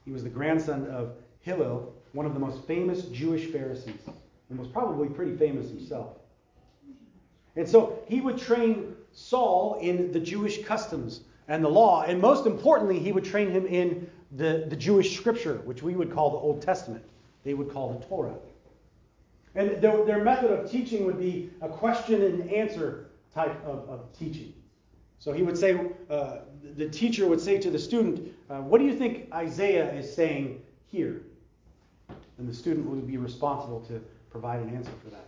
He 0.05 0.11
was 0.11 0.23
the 0.23 0.29
grandson 0.29 0.87
of 0.87 1.13
Hillel, 1.41 1.93
one 2.13 2.25
of 2.25 2.33
the 2.33 2.39
most 2.39 2.65
famous 2.65 3.03
Jewish 3.05 3.51
Pharisees, 3.51 4.01
and 4.49 4.59
was 4.59 4.67
probably 4.67 5.07
pretty 5.09 5.35
famous 5.35 5.69
himself. 5.69 6.17
And 7.55 7.67
so 7.67 7.99
he 8.07 8.21
would 8.21 8.37
train 8.37 8.95
Saul 9.11 9.77
in 9.81 10.11
the 10.11 10.19
Jewish 10.19 10.63
customs 10.63 11.21
and 11.47 11.63
the 11.63 11.69
law, 11.69 12.03
and 12.03 12.21
most 12.21 12.45
importantly, 12.45 12.99
he 12.99 13.11
would 13.11 13.25
train 13.25 13.51
him 13.51 13.65
in 13.65 14.09
the, 14.31 14.65
the 14.69 14.75
Jewish 14.75 15.17
scripture, 15.17 15.57
which 15.65 15.83
we 15.83 15.95
would 15.95 16.11
call 16.11 16.29
the 16.29 16.37
Old 16.37 16.61
Testament. 16.61 17.03
They 17.43 17.53
would 17.53 17.71
call 17.71 17.93
the 17.93 18.05
Torah. 18.05 18.35
And 19.55 19.81
their, 19.81 20.05
their 20.05 20.23
method 20.23 20.51
of 20.51 20.71
teaching 20.71 21.05
would 21.05 21.19
be 21.19 21.49
a 21.61 21.67
question 21.67 22.21
and 22.21 22.49
answer 22.49 23.09
type 23.33 23.61
of, 23.65 23.89
of 23.89 24.17
teaching. 24.17 24.53
So 25.21 25.31
he 25.31 25.43
would 25.43 25.55
say, 25.55 25.79
uh, 26.09 26.37
the 26.75 26.89
teacher 26.89 27.27
would 27.27 27.39
say 27.39 27.59
to 27.59 27.69
the 27.69 27.77
student, 27.77 28.33
uh, 28.49 28.57
What 28.57 28.79
do 28.79 28.85
you 28.85 28.97
think 28.97 29.31
Isaiah 29.31 29.93
is 29.93 30.11
saying 30.11 30.63
here? 30.87 31.21
And 32.39 32.49
the 32.49 32.53
student 32.55 32.87
would 32.87 33.05
be 33.05 33.17
responsible 33.17 33.81
to 33.81 34.01
provide 34.31 34.61
an 34.61 34.75
answer 34.75 34.91
for 35.03 35.11
that. 35.11 35.27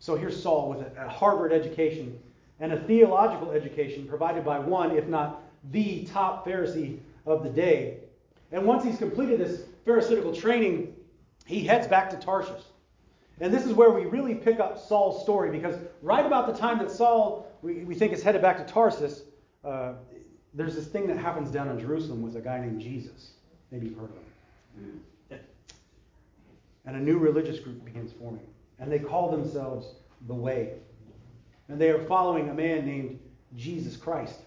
So 0.00 0.16
here's 0.16 0.40
Saul 0.40 0.68
with 0.68 0.86
a, 0.98 1.08
Harvard 1.08 1.50
education 1.50 2.18
and 2.60 2.74
a 2.74 2.78
theological 2.84 3.52
education 3.52 4.06
provided 4.06 4.44
by 4.44 4.58
one, 4.58 4.98
if 4.98 5.06
not 5.06 5.40
the 5.72 6.04
top 6.04 6.46
Pharisee 6.46 6.98
of 7.24 7.42
the 7.42 7.48
day. 7.48 8.00
And 8.52 8.66
once 8.66 8.84
he's 8.84 8.98
completed 8.98 9.40
this 9.40 9.62
Pharisaical 9.86 10.34
training, 10.34 10.94
he 11.46 11.64
heads 11.64 11.86
back 11.86 12.10
to 12.10 12.18
Tarshish. 12.18 12.64
And 13.40 13.52
this 13.52 13.64
is 13.64 13.72
where 13.72 13.90
we 13.90 14.06
really 14.06 14.34
pick 14.34 14.60
up 14.60 14.78
Saul's 14.78 15.22
story 15.22 15.50
because 15.50 15.76
right 16.02 16.24
about 16.24 16.46
the 16.46 16.52
time 16.52 16.78
that 16.78 16.90
Saul, 16.90 17.50
we, 17.62 17.84
we 17.84 17.94
think, 17.94 18.12
is 18.12 18.22
headed 18.22 18.42
back 18.42 18.58
to 18.58 18.72
Tarsus, 18.72 19.22
uh, 19.64 19.94
there's 20.54 20.76
this 20.76 20.86
thing 20.86 21.08
that 21.08 21.18
happens 21.18 21.50
down 21.50 21.68
in 21.68 21.78
Jerusalem 21.80 22.22
with 22.22 22.36
a 22.36 22.40
guy 22.40 22.60
named 22.60 22.80
Jesus. 22.80 23.32
Maybe 23.72 23.88
you've 23.88 23.98
heard 23.98 24.10
of 24.10 24.80
him. 24.80 25.02
And 26.86 26.96
a 26.96 27.00
new 27.00 27.18
religious 27.18 27.58
group 27.58 27.84
begins 27.84 28.12
forming. 28.12 28.46
And 28.78 28.92
they 28.92 28.98
call 28.98 29.30
themselves 29.30 29.86
the 30.26 30.34
Way. 30.34 30.74
And 31.68 31.80
they 31.80 31.90
are 31.90 32.04
following 32.04 32.50
a 32.50 32.54
man 32.54 32.84
named 32.84 33.18
Jesus 33.56 33.96
Christ, 33.96 34.40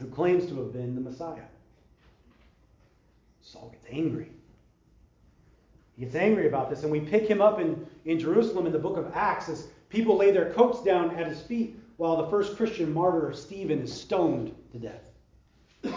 who 0.00 0.06
claims 0.06 0.46
to 0.46 0.58
have 0.58 0.72
been 0.72 0.94
the 0.94 1.00
Messiah. 1.00 1.44
Saul 3.40 3.70
gets 3.70 3.86
angry. 3.90 4.30
He 5.98 6.04
gets 6.04 6.14
angry 6.14 6.46
about 6.46 6.70
this, 6.70 6.84
and 6.84 6.92
we 6.92 7.00
pick 7.00 7.26
him 7.26 7.40
up 7.40 7.58
in, 7.58 7.84
in 8.04 8.20
Jerusalem 8.20 8.66
in 8.66 8.72
the 8.72 8.78
book 8.78 8.96
of 8.96 9.10
Acts 9.14 9.48
as 9.48 9.66
people 9.88 10.16
lay 10.16 10.30
their 10.30 10.52
coats 10.52 10.80
down 10.84 11.16
at 11.16 11.26
his 11.26 11.40
feet 11.42 11.76
while 11.96 12.16
the 12.16 12.30
first 12.30 12.56
Christian 12.56 12.94
martyr, 12.94 13.32
Stephen, 13.32 13.80
is 13.80 13.92
stoned 13.92 14.54
to 14.72 14.78
death. 14.78 15.02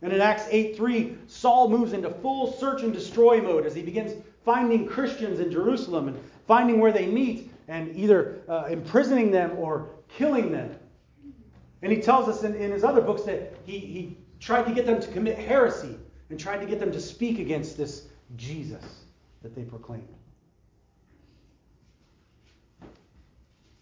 And 0.00 0.12
in 0.12 0.20
Acts 0.20 0.44
8:3, 0.44 1.16
Saul 1.26 1.68
moves 1.68 1.92
into 1.92 2.08
full 2.08 2.52
search 2.52 2.84
and 2.84 2.92
destroy 2.92 3.42
mode 3.42 3.66
as 3.66 3.74
he 3.74 3.82
begins 3.82 4.12
finding 4.44 4.86
Christians 4.86 5.40
in 5.40 5.50
Jerusalem 5.50 6.06
and 6.06 6.20
finding 6.46 6.78
where 6.78 6.92
they 6.92 7.06
meet 7.06 7.50
and 7.66 7.96
either 7.96 8.38
uh, 8.48 8.68
imprisoning 8.70 9.32
them 9.32 9.58
or 9.58 9.88
killing 10.08 10.52
them. 10.52 10.76
And 11.82 11.90
he 11.90 12.00
tells 12.00 12.28
us 12.28 12.44
in, 12.44 12.54
in 12.54 12.70
his 12.70 12.84
other 12.84 13.00
books 13.00 13.22
that 13.22 13.54
he, 13.66 13.80
he 13.80 14.16
tried 14.38 14.66
to 14.66 14.72
get 14.72 14.86
them 14.86 15.00
to 15.00 15.08
commit 15.08 15.36
heresy 15.36 15.98
and 16.30 16.38
tried 16.38 16.60
to 16.60 16.66
get 16.66 16.78
them 16.78 16.92
to 16.92 17.00
speak 17.00 17.40
against 17.40 17.76
this 17.76 18.06
Jesus 18.36 18.84
that 19.42 19.54
they 19.54 19.62
proclaimed. 19.62 20.08
In 22.82 22.88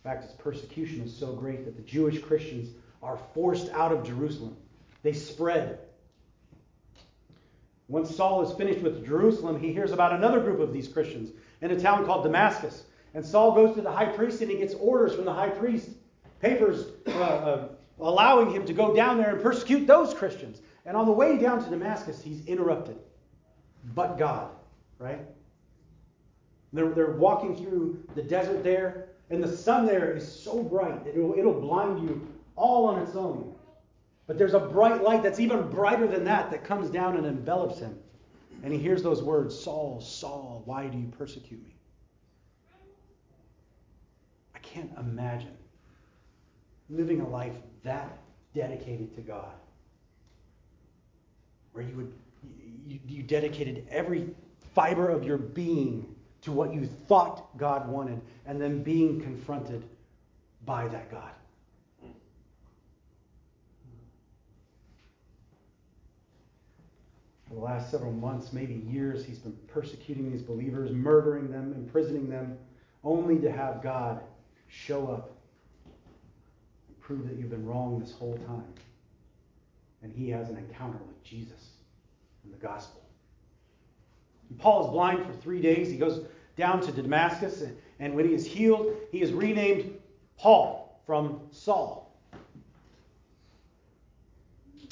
fact, 0.05 0.25
his 0.25 0.33
persecution 0.33 1.03
is 1.03 1.15
so 1.15 1.33
great 1.33 1.65
that 1.65 1.77
the 1.77 1.83
Jewish 1.83 2.21
Christians 2.23 2.71
are 3.03 3.19
forced 3.35 3.71
out 3.71 3.93
of 3.93 4.07
Jerusalem. 4.07 4.57
They 5.03 5.13
spread. 5.13 5.81
Once 7.89 8.15
Saul 8.15 8.43
is 8.43 8.57
finished 8.57 8.81
with 8.81 9.05
Jerusalem, 9.05 9.59
he 9.59 9.73
hears 9.73 9.93
about 9.93 10.13
another 10.13 10.41
group 10.41 10.61
of 10.61 10.73
these 10.73 10.89
Christians 10.89 11.31
in 11.61 11.71
a 11.71 11.81
town 11.81 12.05
called 12.05 12.25
Damascus. 12.25 12.85
And 13.15 13.25
Saul 13.25 13.53
goes 13.53 13.75
to 13.77 13.83
the 13.83 13.91
high 13.91 14.07
priest 14.07 14.43
and 14.43 14.51
he 14.51 14.59
gets 14.59 14.75
orders 14.75 15.15
from 15.15 15.25
the 15.25 15.33
high 15.33 15.49
priest, 15.49 15.89
papers 16.41 16.87
uh, 17.07 17.11
uh, 17.11 17.69
allowing 18.01 18.51
him 18.51 18.65
to 18.67 18.73
go 18.73 18.95
down 18.95 19.19
there 19.19 19.35
and 19.35 19.43
persecute 19.43 19.87
those 19.87 20.15
Christians. 20.15 20.61
And 20.85 20.97
on 20.97 21.07
the 21.07 21.13
way 21.13 21.39
down 21.39 21.65
to 21.65 21.71
Damascus, 21.71 22.23
he's 22.23 22.45
interrupted 22.47 22.99
but 23.95 24.19
God, 24.19 24.51
right? 24.99 25.21
They're, 26.73 26.91
they're 26.91 27.13
walking 27.13 27.57
through 27.57 28.03
the 28.15 28.23
desert 28.23 28.63
there, 28.63 29.09
and 29.31 29.43
the 29.43 29.57
sun 29.57 29.87
there 29.87 30.15
is 30.15 30.31
so 30.31 30.63
bright 30.63 31.05
that 31.05 31.17
it'll, 31.17 31.39
it'll 31.39 31.61
blind 31.61 32.03
you 32.03 32.27
all 32.57 32.87
on 32.87 33.01
its 33.03 33.15
own. 33.15 33.55
But 34.27 34.39
there's 34.39 34.55
a 34.55 34.61
bright 34.61 35.03
light 35.03 35.23
that's 35.23 35.39
even 35.39 35.69
brighter 35.71 36.07
than 36.09 36.25
that 36.25 36.51
that 36.51 36.65
comes 36.65 36.91
down 36.91 37.17
and 37.17 37.27
envelops 37.27 37.79
him. 37.79 37.97
And 38.63 38.73
he 38.73 38.79
hears 38.79 39.03
those 39.03 39.23
words 39.23 39.57
Saul, 39.57 40.01
Saul, 40.01 40.63
why 40.65 40.87
do 40.87 40.99
you 40.99 41.07
persecute 41.17 41.63
me? 41.63 41.75
I 44.55 44.59
can't 44.59 44.91
imagine 44.99 45.57
living 46.91 47.21
a 47.21 47.29
life 47.29 47.55
that 47.85 48.19
dedicated 48.55 49.15
to 49.15 49.21
God, 49.21 49.53
where 51.73 51.85
you 51.85 51.97
would 51.97 52.13
dedicated 53.27 53.87
every 53.91 54.29
fiber 54.75 55.09
of 55.09 55.25
your 55.25 55.39
being 55.39 56.15
to 56.43 56.53
what 56.53 56.73
you 56.73 56.87
thought 56.87 57.57
God 57.59 57.89
wanted, 57.89 58.21
and 58.47 58.61
then 58.61 58.83
being 58.83 59.21
confronted 59.21 59.85
by 60.65 60.87
that 60.89 61.11
God. 61.11 61.33
For 67.49 67.55
the 67.55 67.61
last 67.61 67.91
several 67.91 68.13
months, 68.13 68.53
maybe 68.53 68.75
years, 68.75 69.25
he's 69.25 69.39
been 69.39 69.57
persecuting 69.69 70.31
these 70.31 70.43
believers, 70.43 70.91
murdering 70.91 71.51
them, 71.51 71.73
imprisoning 71.73 72.29
them, 72.29 72.59
only 73.03 73.39
to 73.39 73.51
have 73.51 73.83
God 73.83 74.21
show 74.69 75.09
up 75.09 75.31
and 76.89 77.01
prove 77.01 77.29
that 77.29 77.39
you've 77.39 77.51
been 77.51 77.65
wrong 77.65 78.01
this 78.01 78.13
whole 78.13 78.37
time. 78.39 78.75
And 80.03 80.13
he 80.13 80.29
has 80.31 80.49
an 80.49 80.59
encounter 80.59 80.99
with 80.99 81.23
Jesus 81.25 81.71
in 82.45 82.51
the 82.51 82.57
gospel. 82.59 83.06
Paul 84.59 84.87
is 84.87 84.91
blind 84.91 85.27
for 85.27 85.33
three 85.33 85.61
days. 85.61 85.91
He 85.91 85.97
goes 85.97 86.25
down 86.57 86.81
to 86.81 86.93
Damascus, 86.93 87.63
and, 87.63 87.77
and 88.01 88.15
when 88.15 88.27
he 88.27 88.35
is 88.35 88.47
healed, 88.47 88.95
he 89.13 89.21
is 89.21 89.33
renamed 89.33 89.99
Paul 90.39 91.01
from 91.07 91.41
Saul. 91.51 92.07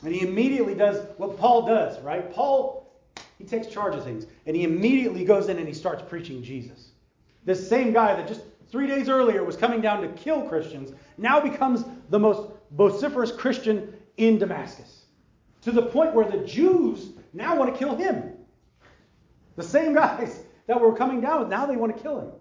And 0.04 0.14
he 0.14 0.20
immediately 0.20 0.74
does 0.74 1.06
what 1.16 1.38
Paul 1.38 1.66
does, 1.66 1.98
right? 2.02 2.30
Paul, 2.32 2.92
he 3.38 3.44
takes 3.44 3.66
charge 3.66 3.94
of 3.94 4.04
things, 4.04 4.26
and 4.46 4.54
he 4.54 4.64
immediately 4.64 5.24
goes 5.24 5.48
in 5.48 5.58
and 5.58 5.66
he 5.66 5.72
starts 5.72 6.02
preaching 6.06 6.42
Jesus. 6.42 6.90
This 7.44 7.66
same 7.66 7.92
guy 7.92 8.14
that 8.14 8.28
just 8.28 8.42
three 8.70 8.86
days 8.86 9.08
earlier 9.08 9.44
was 9.44 9.56
coming 9.56 9.80
down 9.80 10.02
to 10.02 10.08
kill 10.08 10.42
Christians 10.42 10.92
now 11.16 11.40
becomes 11.40 11.84
the 12.10 12.18
most 12.18 12.50
vociferous 12.72 13.32
Christian 13.32 13.94
in 14.16 14.38
Damascus. 14.38 15.04
To 15.62 15.72
the 15.72 15.82
point 15.82 16.14
where 16.14 16.28
the 16.30 16.44
Jews 16.46 17.10
now 17.32 17.56
want 17.56 17.72
to 17.72 17.78
kill 17.78 17.96
him. 17.96 18.33
The 19.56 19.62
same 19.62 19.94
guys 19.94 20.42
that 20.66 20.80
were 20.80 20.94
coming 20.94 21.20
down 21.20 21.40
with, 21.40 21.48
now 21.48 21.66
they 21.66 21.76
want 21.76 21.96
to 21.96 22.02
kill 22.02 22.20
him. 22.20 22.32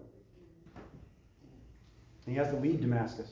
And 2.26 2.34
he 2.34 2.34
has 2.34 2.48
to 2.48 2.56
leave 2.56 2.80
Damascus. 2.80 3.30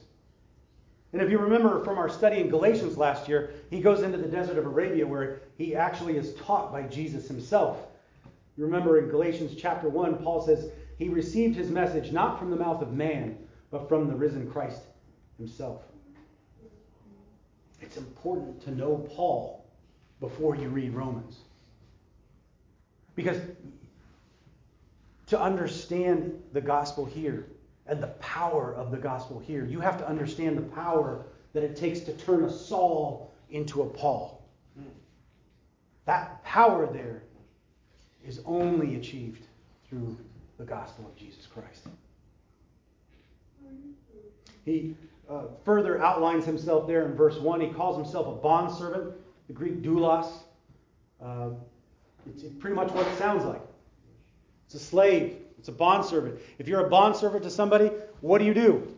And 1.13 1.21
if 1.21 1.31
you 1.31 1.39
remember 1.39 1.85
from 1.85 1.99
our 1.99 2.09
study 2.09 2.41
in 2.41 2.49
Galatians 2.49 2.97
last 2.97 3.29
year, 3.29 3.53
he 3.71 3.81
goes 3.81 4.03
into 4.03 4.17
the 4.17 4.29
desert 4.29 4.57
of 4.57 4.65
Arabia 4.65 5.07
where 5.07 5.43
he 5.59 5.75
actually 5.75 6.17
is 6.17 6.35
taught 6.35 6.73
by 6.73 6.83
Jesus 6.83 7.29
himself. 7.29 7.87
You 8.57 8.65
remember 8.65 8.99
in 8.99 9.09
Galatians 9.09 9.55
chapter 9.59 9.89
1, 9.89 10.23
Paul 10.23 10.45
says, 10.45 10.71
He 10.99 11.09
received 11.09 11.57
his 11.57 11.71
message 11.71 12.13
not 12.13 12.39
from 12.39 12.51
the 12.51 12.57
mouth 12.57 12.81
of 12.83 12.93
man, 12.93 13.39
but 13.71 13.89
from 13.89 14.09
the 14.09 14.15
risen 14.15 14.51
Christ 14.51 14.83
himself. 15.39 15.83
It's 17.81 17.97
important 17.97 18.63
to 18.63 18.71
know 18.71 19.07
Paul 19.15 19.67
before 20.21 20.57
you 20.57 20.69
read 20.69 20.95
Romans. 20.95 21.41
Because 23.15 23.39
to 25.27 25.41
understand 25.41 26.41
the 26.53 26.61
gospel 26.61 27.05
here 27.05 27.47
and 27.87 28.03
the 28.03 28.09
power 28.09 28.75
of 28.75 28.91
the 28.91 28.97
gospel 28.97 29.39
here, 29.39 29.65
you 29.65 29.81
have 29.81 29.99
to 29.99 30.09
understand 30.09 30.57
the 30.57 30.63
power 30.63 31.25
that 31.53 31.63
it 31.63 31.77
takes 31.77 32.01
to 32.01 32.13
turn 32.13 32.45
a 32.45 32.53
Saul 32.53 33.33
into 33.51 33.83
a 33.83 33.87
Paul. 33.87 34.43
That 36.05 36.43
power 36.45 36.87
there 36.87 37.23
is 38.27 38.41
only 38.45 38.97
achieved 38.97 39.47
through 39.89 40.17
the 40.59 40.65
gospel 40.65 41.07
of 41.07 41.17
Jesus 41.17 41.47
Christ. 41.47 41.87
He 44.65 44.97
uh, 45.29 45.45
further 45.65 46.01
outlines 46.03 46.45
himself 46.45 46.87
there 46.87 47.07
in 47.07 47.15
verse 47.15 47.39
1. 47.39 47.61
He 47.61 47.69
calls 47.69 47.97
himself 47.97 48.27
a 48.27 48.33
bondservant, 48.33 49.15
the 49.49 49.53
Greek 49.53 49.83
doulos. 49.83 50.31
Uh, 51.23 51.51
it's 52.27 52.45
pretty 52.59 52.77
much 52.77 52.91
what 52.93 53.07
it 53.07 53.19
sounds 53.19 53.45
like. 53.45 53.63
It's 54.67 54.75
a 54.75 54.79
slave. 54.79 55.37
It's 55.59 55.69
a 55.69 55.73
bondservant. 55.73 56.41
If 56.59 56.67
you're 56.67 56.87
a 56.87 56.89
bondservant 56.89 57.45
to 57.45 57.51
somebody, 57.51 57.91
what 58.21 58.39
do 58.39 58.45
you 58.45 58.55
do? 58.55 58.97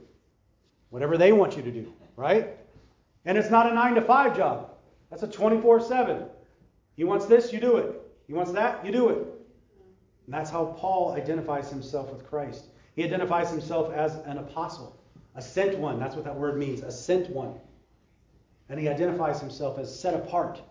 Whatever 0.90 1.18
they 1.18 1.32
want 1.32 1.56
you 1.56 1.62
to 1.62 1.70
do, 1.70 1.92
right? 2.16 2.56
And 3.24 3.36
it's 3.36 3.50
not 3.50 3.70
a 3.70 3.74
9 3.74 3.96
to 3.96 4.02
5 4.02 4.36
job. 4.36 4.70
That's 5.10 5.22
a 5.22 5.28
24 5.28 5.80
7. 5.80 6.24
He 6.96 7.04
wants 7.04 7.26
this, 7.26 7.52
you 7.52 7.60
do 7.60 7.76
it. 7.76 8.00
He 8.26 8.32
wants 8.32 8.52
that, 8.52 8.84
you 8.84 8.92
do 8.92 9.08
it. 9.10 9.18
And 10.26 10.34
that's 10.34 10.50
how 10.50 10.76
Paul 10.78 11.12
identifies 11.12 11.68
himself 11.68 12.10
with 12.10 12.26
Christ. 12.26 12.66
He 12.96 13.04
identifies 13.04 13.50
himself 13.50 13.92
as 13.92 14.14
an 14.26 14.38
apostle, 14.38 14.96
a 15.34 15.42
sent 15.42 15.78
one. 15.78 15.98
That's 15.98 16.14
what 16.14 16.24
that 16.24 16.36
word 16.36 16.56
means, 16.56 16.82
a 16.82 16.90
sent 16.90 17.28
one. 17.30 17.54
And 18.68 18.80
he 18.80 18.88
identifies 18.88 19.40
himself 19.40 19.78
as 19.78 19.94
set 19.94 20.14
apart 20.14 20.62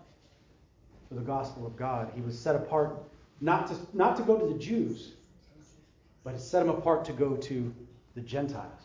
for 1.14 1.20
the 1.20 1.26
gospel 1.26 1.68
of 1.68 1.76
God. 1.76 2.12
He 2.16 2.22
was 2.22 2.38
set 2.38 2.56
apart 2.56 2.98
not 3.42 3.68
to, 3.68 3.76
not 3.94 4.16
to 4.18 4.24
go 4.24 4.38
to 4.38 4.52
the 4.52 4.60
Jews, 4.60 5.14
but 6.24 6.40
set 6.40 6.64
him 6.64 6.70
apart 6.70 7.06
to 7.06 7.14
go 7.14 7.36
to 7.36 7.74
the 8.16 8.22
Gentiles. 8.22 8.82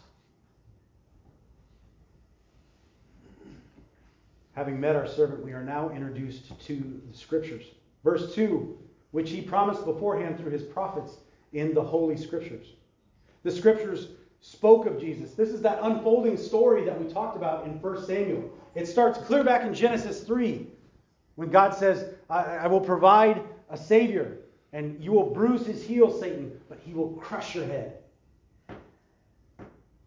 Having 4.54 4.80
met 4.80 4.96
our 4.96 5.06
servant, 5.06 5.44
we 5.44 5.52
are 5.52 5.62
now 5.62 5.90
introduced 5.90 6.58
to 6.66 7.00
the 7.10 7.16
Scriptures. 7.16 7.64
Verse 8.04 8.34
2 8.34 8.76
which 9.10 9.30
he 9.30 9.40
promised 9.40 9.86
beforehand 9.86 10.38
through 10.38 10.50
his 10.50 10.62
prophets 10.62 11.16
in 11.54 11.72
the 11.72 11.82
Holy 11.82 12.14
Scriptures. 12.14 12.74
The 13.42 13.50
Scriptures 13.50 14.08
spoke 14.42 14.84
of 14.84 15.00
Jesus. 15.00 15.32
This 15.32 15.48
is 15.48 15.62
that 15.62 15.78
unfolding 15.80 16.36
story 16.36 16.84
that 16.84 17.02
we 17.02 17.10
talked 17.10 17.34
about 17.34 17.64
in 17.64 17.80
1 17.80 18.04
Samuel. 18.04 18.50
It 18.74 18.84
starts 18.84 19.18
clear 19.18 19.42
back 19.42 19.62
in 19.62 19.72
Genesis 19.72 20.20
3 20.24 20.66
when 21.38 21.50
God 21.50 21.72
says, 21.72 22.04
I, 22.28 22.42
I 22.42 22.66
will 22.66 22.80
provide 22.80 23.40
a 23.70 23.76
Savior, 23.76 24.38
and 24.72 25.00
you 25.00 25.12
will 25.12 25.30
bruise 25.30 25.64
his 25.64 25.80
heel, 25.84 26.10
Satan, 26.10 26.50
but 26.68 26.80
he 26.84 26.92
will 26.92 27.10
crush 27.10 27.54
your 27.54 27.64
head. 27.64 27.98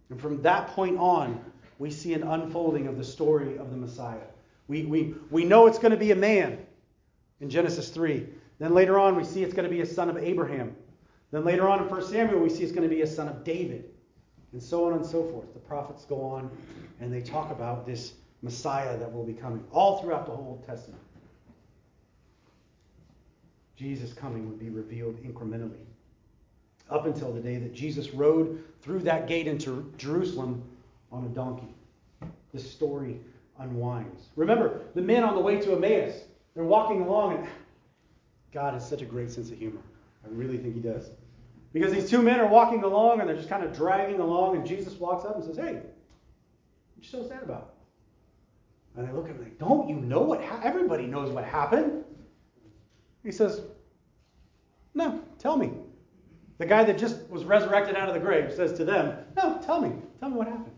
And 0.10 0.20
from 0.20 0.42
that 0.42 0.68
point 0.72 0.98
on, 0.98 1.42
we 1.80 1.90
see 1.90 2.14
an 2.16 2.24
unfolding 2.24 2.86
of 2.88 2.98
the 2.98 3.04
story 3.06 3.58
of 3.58 3.72
the 3.72 3.78
Messiah. 3.78 4.28
We, 4.68 4.84
we, 4.84 5.16
we 5.30 5.46
know 5.46 5.68
it's 5.68 5.80
going 5.80 5.94
to 5.94 5.98
be 5.98 6.12
a 6.12 6.18
man 6.18 6.66
in 7.40 7.50
Genesis 7.50 7.88
3. 7.92 8.28
Then 8.60 8.74
later 8.74 9.00
on, 9.00 9.16
we 9.16 9.24
see 9.24 9.42
it's 9.42 9.54
going 9.54 9.70
to 9.70 9.74
be 9.74 9.80
a 9.80 9.86
son 9.86 10.10
of 10.10 10.18
Abraham. 10.18 10.76
Then 11.32 11.46
later 11.46 11.70
on 11.70 11.82
in 11.82 11.88
1 11.88 12.08
Samuel, 12.10 12.42
we 12.42 12.50
see 12.50 12.64
it's 12.64 12.74
going 12.74 12.90
to 12.90 12.94
be 12.94 13.04
a 13.04 13.08
son 13.08 13.30
of 13.30 13.46
David. 13.46 13.86
And 14.52 14.62
so 14.62 14.86
on 14.86 14.96
and 14.96 15.06
so 15.06 15.24
forth. 15.30 15.54
The 15.54 15.62
prophets 15.62 16.04
go 16.04 16.22
on 16.24 16.52
and 17.00 17.14
they 17.14 17.22
talk 17.22 17.52
about 17.52 17.86
this 17.86 18.16
Messiah 18.42 18.98
that 18.98 19.10
will 19.10 19.24
be 19.24 19.32
coming 19.32 19.64
all 19.72 20.02
throughout 20.02 20.26
the 20.26 20.34
whole 20.34 20.60
Old 20.60 20.68
Testament. 20.68 21.02
Jesus 23.82 24.14
coming 24.14 24.48
would 24.48 24.60
be 24.60 24.70
revealed 24.70 25.18
incrementally 25.24 25.82
up 26.92 27.08
until 27.08 27.34
the 27.34 27.40
day 27.40 27.58
that 27.58 27.74
Jesus 27.74 28.12
rode 28.12 28.64
through 28.84 29.00
that 29.00 29.28
gate 29.28 29.48
into 29.48 29.92
Jerusalem 29.98 30.64
on 31.12 31.26
a 31.26 31.30
donkey. 31.30 31.74
This 32.54 32.70
story 32.70 33.20
unwinds. 33.58 34.28
Remember, 34.36 34.82
the 34.94 35.02
men 35.02 35.24
on 35.24 35.34
the 35.34 35.42
way 35.42 35.60
to 35.60 35.74
Emmaus, 35.74 36.14
they're 36.54 36.64
walking 36.64 37.02
along 37.02 37.38
and 37.38 37.48
God 38.54 38.76
has 38.76 38.88
such 38.88 39.02
a 39.02 39.06
great 39.06 39.32
sense 39.32 39.50
of 39.50 39.58
humor. 39.58 39.82
I 40.24 40.28
really 40.30 40.58
think 40.58 40.76
he 40.76 40.82
does. 40.82 41.10
Because 41.74 41.92
these 41.92 42.08
two 42.08 42.22
men 42.22 42.40
are 42.40 42.48
walking 42.48 42.84
along 42.84 43.22
and 43.22 43.28
they're 43.28 43.38
just 43.38 43.50
kind 43.50 43.64
of 43.64 43.74
dragging 43.74 44.20
along, 44.20 44.58
and 44.58 44.66
Jesus 44.66 45.00
walks 45.00 45.26
up 45.26 45.38
and 45.38 45.44
says, 45.44 45.56
Hey, 45.56 45.74
what 45.74 45.76
are 45.76 47.02
you 47.02 47.08
so 47.08 47.28
sad 47.28 47.42
about? 47.42 47.74
And 48.96 49.08
they 49.08 49.12
look 49.14 49.26
at 49.26 49.32
him 49.32 49.42
like, 49.42 49.58
Don't 49.58 49.90
you 49.90 49.96
know 49.96 50.22
what? 50.22 50.42
Everybody 50.62 51.08
knows 51.08 51.32
what 51.32 51.46
happened. 51.46 52.04
He 53.24 53.32
says, 53.32 53.62
No, 54.94 55.22
tell 55.40 55.58
me. 55.58 55.72
The 56.58 56.66
guy 56.66 56.84
that 56.84 56.98
just 56.98 57.28
was 57.30 57.44
resurrected 57.44 57.96
out 57.96 58.08
of 58.08 58.14
the 58.14 58.20
grave 58.20 58.54
says 58.54 58.74
to 58.74 58.86
them, 58.86 59.18
No, 59.36 59.60
tell 59.66 59.82
me. 59.82 59.94
Tell 60.20 60.30
me 60.30 60.38
what 60.38 60.48
happened. 60.48 60.76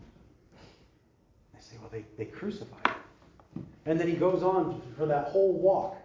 They 1.52 1.60
say, 1.60 1.76
Well, 1.80 1.90
they, 1.90 2.04
they 2.16 2.24
crucified 2.24 2.86
him. 2.86 3.66
And 3.86 4.00
then 4.00 4.08
he 4.08 4.14
goes 4.14 4.42
on 4.42 4.80
for 4.96 5.06
that 5.06 5.28
whole 5.28 5.52
walk 5.52 5.98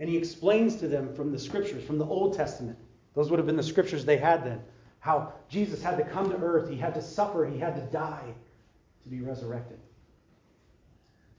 and 0.00 0.08
he 0.08 0.16
explains 0.16 0.76
to 0.76 0.88
them 0.88 1.14
from 1.14 1.30
the 1.30 1.38
scriptures, 1.38 1.84
from 1.84 1.98
the 1.98 2.06
Old 2.06 2.34
Testament. 2.34 2.78
Those 3.14 3.30
would 3.30 3.38
have 3.38 3.46
been 3.46 3.56
the 3.56 3.62
scriptures 3.62 4.04
they 4.04 4.16
had 4.16 4.44
then. 4.44 4.60
How 4.98 5.32
Jesus 5.48 5.82
had 5.82 5.98
to 5.98 6.04
come 6.04 6.30
to 6.30 6.36
earth, 6.36 6.70
he 6.70 6.76
had 6.76 6.94
to 6.94 7.02
suffer, 7.02 7.46
he 7.46 7.58
had 7.58 7.74
to 7.76 7.82
die 7.92 8.34
to 9.02 9.08
be 9.08 9.20
resurrected. 9.20 9.78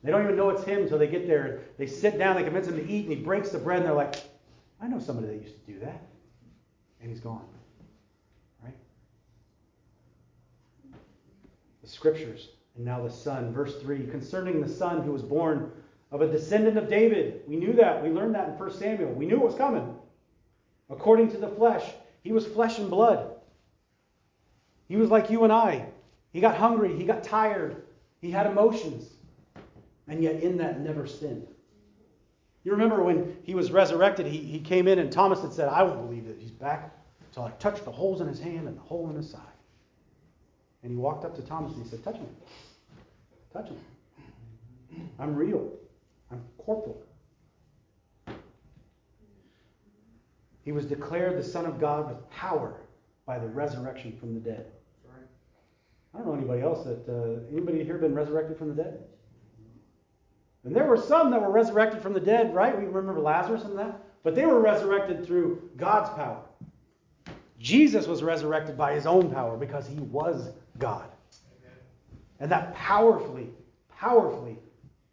They 0.03 0.11
don't 0.11 0.23
even 0.23 0.35
know 0.35 0.49
it's 0.49 0.63
him 0.63 0.83
until 0.83 0.97
they 0.97 1.07
get 1.07 1.27
there. 1.27 1.61
They 1.77 1.87
sit 1.87 2.17
down, 2.17 2.35
they 2.35 2.43
convince 2.43 2.67
him 2.67 2.75
to 2.75 2.87
eat, 2.87 3.05
and 3.07 3.17
he 3.17 3.23
breaks 3.23 3.49
the 3.49 3.59
bread, 3.59 3.79
and 3.79 3.87
they're 3.87 3.95
like, 3.95 4.15
I 4.81 4.87
know 4.87 4.99
somebody 4.99 5.27
that 5.27 5.41
used 5.41 5.65
to 5.65 5.71
do 5.71 5.79
that. 5.79 6.01
And 7.01 7.09
he's 7.09 7.19
gone. 7.19 7.45
Right? 8.63 8.75
The 11.81 11.87
scriptures, 11.87 12.49
and 12.75 12.85
now 12.85 13.03
the 13.03 13.11
Son. 13.11 13.53
Verse 13.53 13.79
3 13.81 14.07
concerning 14.07 14.61
the 14.61 14.69
Son 14.69 15.01
who 15.03 15.11
was 15.11 15.21
born 15.21 15.71
of 16.11 16.21
a 16.21 16.27
descendant 16.27 16.77
of 16.77 16.89
David. 16.89 17.41
We 17.47 17.55
knew 17.55 17.73
that. 17.73 18.03
We 18.03 18.09
learned 18.09 18.35
that 18.35 18.49
in 18.49 18.59
1 18.59 18.73
Samuel. 18.73 19.13
We 19.13 19.25
knew 19.25 19.35
it 19.35 19.45
was 19.45 19.55
coming. 19.55 19.95
According 20.89 21.31
to 21.31 21.37
the 21.37 21.47
flesh, 21.47 21.83
he 22.21 22.31
was 22.31 22.45
flesh 22.45 22.77
and 22.77 22.89
blood. 22.89 23.35
He 24.87 24.97
was 24.97 25.09
like 25.09 25.29
you 25.29 25.43
and 25.43 25.53
I. 25.53 25.87
He 26.33 26.41
got 26.41 26.57
hungry, 26.57 26.95
he 26.95 27.03
got 27.03 27.23
tired, 27.23 27.83
he 28.21 28.31
had 28.31 28.45
emotions, 28.45 29.09
and 30.07 30.23
yet 30.23 30.41
in 30.43 30.57
that 30.57 30.79
never 30.79 31.07
sinned. 31.07 31.47
You 32.63 32.71
remember 32.71 33.03
when 33.03 33.37
he 33.43 33.55
was 33.55 33.71
resurrected, 33.71 34.27
he, 34.27 34.37
he 34.37 34.59
came 34.59 34.87
in 34.87 34.99
and 34.99 35.11
Thomas 35.11 35.41
had 35.41 35.51
said, 35.51 35.67
I 35.67 35.81
won't 35.83 36.07
believe 36.07 36.27
that 36.27 36.37
he's 36.37 36.51
back 36.51 36.95
until 37.27 37.43
I 37.43 37.51
touch 37.51 37.83
the 37.83 37.91
holes 37.91 38.21
in 38.21 38.27
his 38.27 38.39
hand 38.39 38.67
and 38.67 38.77
the 38.77 38.81
hole 38.81 39.09
in 39.09 39.15
his 39.15 39.29
side. 39.29 39.41
And 40.83 40.91
he 40.91 40.97
walked 40.97 41.25
up 41.25 41.35
to 41.35 41.41
Thomas 41.41 41.73
and 41.73 41.83
he 41.83 41.89
said, 41.89 42.03
Touch 42.03 42.15
me. 42.15 42.27
Touch 43.53 43.69
me. 43.69 43.77
I'm 45.19 45.35
real. 45.35 45.71
I'm 46.31 46.41
corporal. 46.57 47.01
He 50.63 50.71
was 50.71 50.85
declared 50.85 51.37
the 51.37 51.43
Son 51.43 51.65
of 51.65 51.79
God 51.79 52.07
with 52.07 52.29
power 52.29 52.75
by 53.25 53.39
the 53.39 53.47
resurrection 53.47 54.15
from 54.19 54.33
the 54.33 54.39
dead. 54.39 54.67
I 56.13 56.17
don't 56.17 56.27
know 56.27 56.33
anybody 56.33 56.61
else 56.61 56.85
that 56.85 57.07
uh, 57.07 57.51
anybody 57.51 57.83
here 57.83 57.97
been 57.97 58.13
resurrected 58.13 58.57
from 58.57 58.75
the 58.75 58.83
dead. 58.83 59.03
And 60.63 60.75
there 60.75 60.85
were 60.85 60.97
some 60.97 61.31
that 61.31 61.41
were 61.41 61.51
resurrected 61.51 62.01
from 62.01 62.13
the 62.13 62.19
dead, 62.19 62.53
right? 62.53 62.77
We 62.77 62.85
remember 62.85 63.19
Lazarus 63.19 63.63
and 63.63 63.77
that, 63.79 63.99
but 64.23 64.35
they 64.35 64.45
were 64.45 64.59
resurrected 64.59 65.25
through 65.25 65.69
God's 65.75 66.09
power. 66.11 66.41
Jesus 67.59 68.07
was 68.07 68.23
resurrected 68.23 68.77
by 68.77 68.93
his 68.93 69.05
own 69.05 69.31
power 69.31 69.57
because 69.57 69.87
he 69.87 69.95
was 69.95 70.49
God. 70.77 71.09
And 72.39 72.51
that 72.51 72.73
powerfully, 72.73 73.49
powerfully 73.89 74.57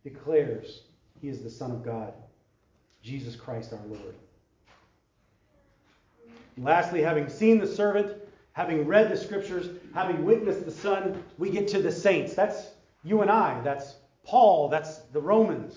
declares 0.02 0.82
he 1.20 1.28
is 1.28 1.42
the 1.42 1.50
Son 1.50 1.70
of 1.70 1.84
God, 1.84 2.14
Jesus 3.02 3.37
Christ 3.37 3.72
our 3.72 3.87
Lord. 3.87 4.14
And 6.56 6.64
lastly, 6.64 7.02
having 7.02 7.28
seen 7.28 7.58
the 7.58 7.66
servant, 7.66 8.16
having 8.52 8.87
read 8.87 9.11
the 9.11 9.16
scriptures, 9.16 9.68
having 9.94 10.24
witnessed 10.24 10.64
the 10.64 10.70
Son, 10.70 11.22
we 11.37 11.50
get 11.50 11.68
to 11.68 11.82
the 11.82 11.92
saints. 11.92 12.34
That's 12.34 12.68
you 13.04 13.20
and 13.20 13.30
I. 13.30 13.61
That's 13.61 13.96
Paul. 14.29 14.69
That's 14.69 14.99
the 15.12 15.21
Romans. 15.21 15.75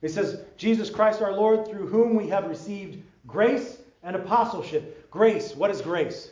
It 0.00 0.10
says, 0.10 0.42
Jesus 0.56 0.90
Christ 0.90 1.20
our 1.20 1.32
Lord, 1.32 1.66
through 1.66 1.88
whom 1.88 2.14
we 2.14 2.28
have 2.28 2.46
received 2.46 3.02
grace 3.26 3.78
and 4.04 4.14
apostleship. 4.14 5.10
Grace, 5.10 5.56
what 5.56 5.70
is 5.70 5.80
grace? 5.80 6.30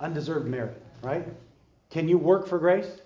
Undeserved 0.00 0.48
merit, 0.48 0.82
right? 1.02 1.24
Can 1.90 2.08
you 2.08 2.18
work 2.18 2.48
for 2.48 2.58
grace? 2.58 3.00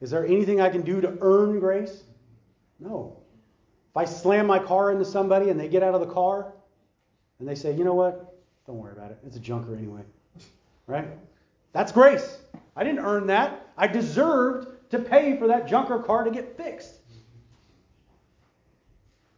Is 0.00 0.10
there 0.10 0.26
anything 0.26 0.60
I 0.60 0.68
can 0.68 0.82
do 0.82 1.00
to 1.00 1.16
earn 1.22 1.58
grace? 1.58 2.02
No. 2.80 3.16
If 3.90 3.96
I 3.96 4.04
slam 4.04 4.46
my 4.46 4.58
car 4.58 4.92
into 4.92 5.04
somebody 5.04 5.48
and 5.48 5.58
they 5.58 5.68
get 5.68 5.82
out 5.82 5.94
of 5.94 6.00
the 6.00 6.12
car 6.12 6.52
and 7.38 7.48
they 7.48 7.54
say, 7.54 7.74
you 7.74 7.84
know 7.84 7.94
what? 7.94 8.36
Don't 8.66 8.76
worry 8.76 8.92
about 8.92 9.10
it. 9.10 9.18
It's 9.26 9.36
a 9.36 9.40
junker 9.40 9.74
anyway. 9.74 10.02
Right? 10.86 11.08
That's 11.72 11.92
grace. 11.92 12.38
I 12.76 12.84
didn't 12.84 13.04
earn 13.04 13.26
that. 13.28 13.68
I 13.76 13.86
deserved 13.86 14.77
to 14.90 14.98
pay 14.98 15.36
for 15.36 15.46
that 15.48 15.68
junker 15.68 15.98
car 15.98 16.24
to 16.24 16.30
get 16.30 16.56
fixed. 16.56 16.94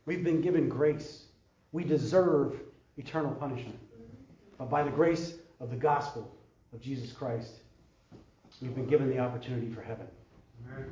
We've 0.06 0.24
been 0.24 0.40
given 0.40 0.68
grace. 0.68 1.24
We 1.72 1.84
deserve 1.84 2.60
eternal 2.96 3.32
punishment. 3.32 3.78
But 4.58 4.70
by 4.70 4.82
the 4.82 4.90
grace 4.90 5.34
of 5.60 5.70
the 5.70 5.76
gospel 5.76 6.34
of 6.72 6.80
Jesus 6.80 7.12
Christ, 7.12 7.60
we've 8.60 8.74
been 8.74 8.86
given 8.86 9.08
the 9.08 9.18
opportunity 9.18 9.72
for 9.72 9.82
heaven. 9.82 10.06
Amen 10.66 10.86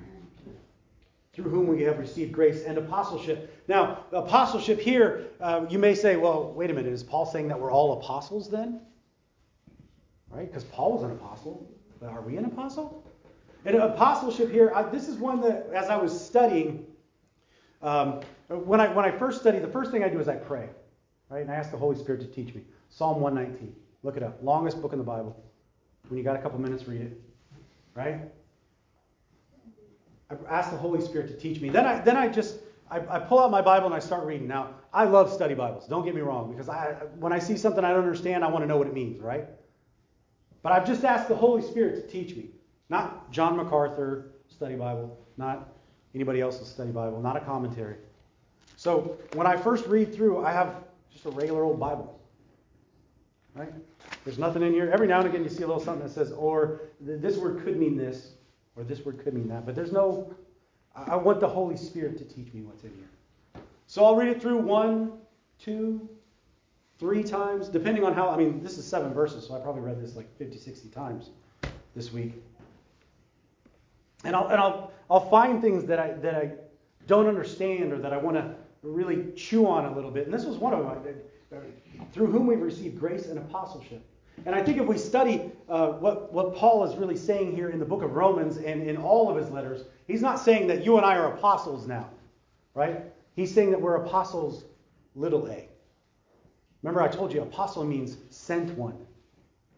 through 1.38 1.51
whom 1.53 1.68
we 1.68 1.83
have 1.83 2.01
received 2.01 2.33
grace 2.33 2.64
and 2.64 2.79
apostleship. 2.79 3.62
Now, 3.68 4.05
apostleship 4.11 4.81
here, 4.81 5.27
uh, 5.40 5.66
you 5.71 5.79
may 5.79 5.94
say, 5.94 6.16
well, 6.16 6.53
wait 6.53 6.68
a 6.68 6.75
minute, 6.75 6.92
is 6.92 7.05
Paul 7.05 7.27
saying 7.27 7.47
that 7.47 7.61
we're 7.61 7.71
all 7.71 7.92
apostles 8.01 8.51
then? 8.51 8.81
Right? 10.31 10.49
Because 10.49 10.64
Paul 10.64 10.94
was 10.94 11.05
an 11.05 11.12
apostle. 11.12 11.71
But 12.01 12.09
are 12.09 12.23
we 12.23 12.37
an 12.38 12.44
apostle? 12.44 13.08
And 13.64 13.77
apostleship 13.77 14.51
here, 14.51 14.73
I, 14.75 14.83
this 14.85 15.09
is 15.09 15.16
one 15.16 15.40
that, 15.42 15.68
as 15.75 15.88
I 15.88 15.97
was 15.97 16.18
studying, 16.18 16.87
um, 17.83 18.21
when 18.49 18.81
I 18.81 18.92
when 18.92 19.05
I 19.05 19.11
first 19.11 19.40
study, 19.40 19.59
the 19.59 19.68
first 19.68 19.90
thing 19.90 20.03
I 20.03 20.09
do 20.09 20.21
is 20.21 20.29
I 20.29 20.37
pray, 20.37 20.68
right? 21.29 21.42
And 21.42 21.51
I 21.51 21.55
ask 21.55 21.71
the 21.71 21.77
Holy 21.77 21.97
Spirit 21.97 22.21
to 22.23 22.27
teach 22.27 22.55
me. 22.55 22.62
Psalm 22.88 23.21
119. 23.21 23.75
Look 24.03 24.16
it 24.16 24.23
up. 24.23 24.38
Longest 24.42 24.81
book 24.81 24.92
in 24.92 24.99
the 24.99 25.05
Bible. 25.05 25.37
When 26.09 26.16
you 26.16 26.25
got 26.25 26.37
a 26.37 26.38
couple 26.38 26.59
minutes, 26.59 26.88
read 26.88 27.03
it. 27.03 27.21
Right? 27.94 28.21
I 30.31 30.35
ask 30.49 30.71
the 30.71 30.77
Holy 30.77 31.01
Spirit 31.01 31.29
to 31.29 31.35
teach 31.35 31.61
me. 31.61 31.68
Then 31.68 31.87
I 31.87 32.01
then 32.01 32.16
I 32.16 32.29
just 32.29 32.59
I, 32.90 33.01
I, 33.09 33.18
pull 33.18 33.38
out 33.38 33.51
my 33.51 33.61
Bible 33.61 33.87
and 33.87 33.94
I 33.94 33.99
start 33.99 34.25
reading. 34.25 34.47
Now 34.47 34.75
I 34.92 35.05
love 35.05 35.33
study 35.33 35.55
Bibles. 35.55 35.87
Don't 35.87 36.05
get 36.05 36.14
me 36.14 36.21
wrong, 36.21 36.51
because 36.51 36.68
I 36.68 36.94
when 37.18 37.33
I 37.33 37.38
see 37.38 37.57
something 37.57 37.85
I 37.85 37.90
don't 37.90 38.05
understand, 38.05 38.44
I 38.44 38.49
want 38.49 38.62
to 38.62 38.66
know 38.66 38.77
what 38.77 38.87
it 38.87 38.94
means, 38.94 39.21
right? 39.21 39.47
But 40.62 40.73
I've 40.73 40.87
just 40.87 41.05
asked 41.05 41.29
the 41.29 41.37
Holy 41.37 41.62
Spirit 41.62 41.97
to 41.97 42.12
teach 42.12 42.37
me, 42.37 42.51
not 42.88 43.31
John 43.31 43.57
MacArthur 43.57 44.33
study 44.48 44.74
Bible, 44.74 45.18
not 45.37 45.68
anybody 46.14 46.40
else's 46.40 46.68
study 46.68 46.90
Bible, 46.90 47.20
not 47.20 47.37
a 47.37 47.40
commentary. 47.40 47.96
So 48.77 49.18
when 49.35 49.46
I 49.46 49.57
first 49.57 49.87
read 49.87 50.14
through, 50.14 50.44
I 50.44 50.53
have 50.53 50.77
just 51.12 51.27
a 51.27 51.31
regular 51.31 51.62
old 51.62 51.81
Bible, 51.81 52.20
right? 53.55 53.72
There's 54.24 54.38
nothing 54.38 54.62
in 54.62 54.72
here. 54.72 54.90
Every 54.92 55.07
now 55.07 55.20
and 55.20 55.29
again, 55.29 55.42
you 55.42 55.48
see 55.48 55.62
a 55.62 55.66
little 55.66 55.83
something 55.83 56.07
that 56.07 56.12
says, 56.12 56.33
or 56.33 56.83
this 57.01 57.37
word 57.37 57.62
could 57.64 57.79
mean 57.79 57.96
this, 57.96 58.33
or 58.77 58.85
this 58.85 59.05
word 59.05 59.18
could 59.22 59.35
mean 59.35 59.48
that. 59.48 59.66
But 59.66 59.74
there's 59.74 59.92
no, 59.92 60.35
I 60.94 61.16
want 61.16 61.40
the 61.40 61.48
Holy 61.48 61.77
Spirit 61.77 62.18
to 62.18 62.24
teach 62.24 62.53
me 62.53 62.62
what's 62.62 62.85
in 62.85 62.90
here. 62.90 63.62
So 63.87 64.05
I'll 64.05 64.16
read 64.16 64.29
it 64.29 64.40
through 64.40 64.59
one, 64.59 65.12
two, 65.59 66.09
three 66.98 67.22
times, 67.22 67.68
depending 67.68 68.05
on 68.05 68.12
how, 68.12 68.29
I 68.29 68.37
mean, 68.37 68.62
this 68.62 68.77
is 68.77 68.85
seven 68.85 69.12
verses, 69.12 69.46
so 69.46 69.55
I 69.55 69.61
probably 69.61 69.83
read 69.83 70.03
this 70.03 70.14
like 70.16 70.29
50, 70.37 70.59
60 70.59 70.88
times 70.90 71.31
this 71.94 72.12
week. 72.12 72.35
And 74.24 74.35
I'll, 74.35 74.48
and 74.48 74.61
I'll, 74.61 74.92
I'll 75.11 75.28
find 75.31 75.62
things 75.62 75.85
that 75.85 75.98
I, 75.98 76.12
that 76.12 76.35
I 76.35 76.50
don't 77.07 77.26
understand 77.26 77.92
or 77.92 77.98
that 77.98 78.12
I 78.12 78.16
want 78.16 78.37
to 78.37 78.54
really 78.83 79.33
chew 79.33 79.66
on 79.66 79.87
a 79.87 79.94
little 79.94 80.11
bit. 80.11 80.24
And 80.24 80.35
this 80.35 80.44
was 80.44 80.57
one 80.57 80.74
of 80.74 80.85
them, 80.85 81.14
through 82.12 82.26
whom 82.26 82.46
we've 82.46 82.61
received 82.61 82.98
grace 82.98 83.26
and 83.26 83.38
apostleship. 83.38 84.04
And 84.46 84.54
I 84.54 84.62
think 84.62 84.78
if 84.78 84.87
we 84.87 84.98
study 84.98 85.50
uh, 85.68 85.88
what, 85.92 86.33
what 86.33 86.54
Paul 86.54 86.85
is 86.85 86.96
really 86.96 87.16
saying 87.16 87.54
here 87.54 87.70
in 87.70 87.78
the 87.78 87.85
book 87.85 88.02
of 88.02 88.14
Romans 88.14 88.57
and 88.59 88.83
in 88.83 88.96
all 88.96 89.28
of 89.28 89.37
his 89.37 89.50
letters, 89.50 89.85
he's 90.07 90.22
not 90.22 90.38
saying 90.38 90.68
that 90.68 90.85
you 90.85 90.96
and 90.96 91.04
I 91.04 91.16
are 91.16 91.35
apostles 91.35 91.87
now, 91.87 92.09
right? 92.74 93.02
He's 93.35 93.52
saying 93.52 93.70
that 93.70 93.81
we're 93.81 93.96
apostles, 93.96 94.64
little 95.16 95.46
a. 95.48 95.68
Remember, 96.83 97.02
I 97.02 97.09
told 97.09 97.33
you 97.33 97.42
apostle 97.42 97.85
means 97.85 98.16
sent 98.31 98.76
one. 98.78 98.96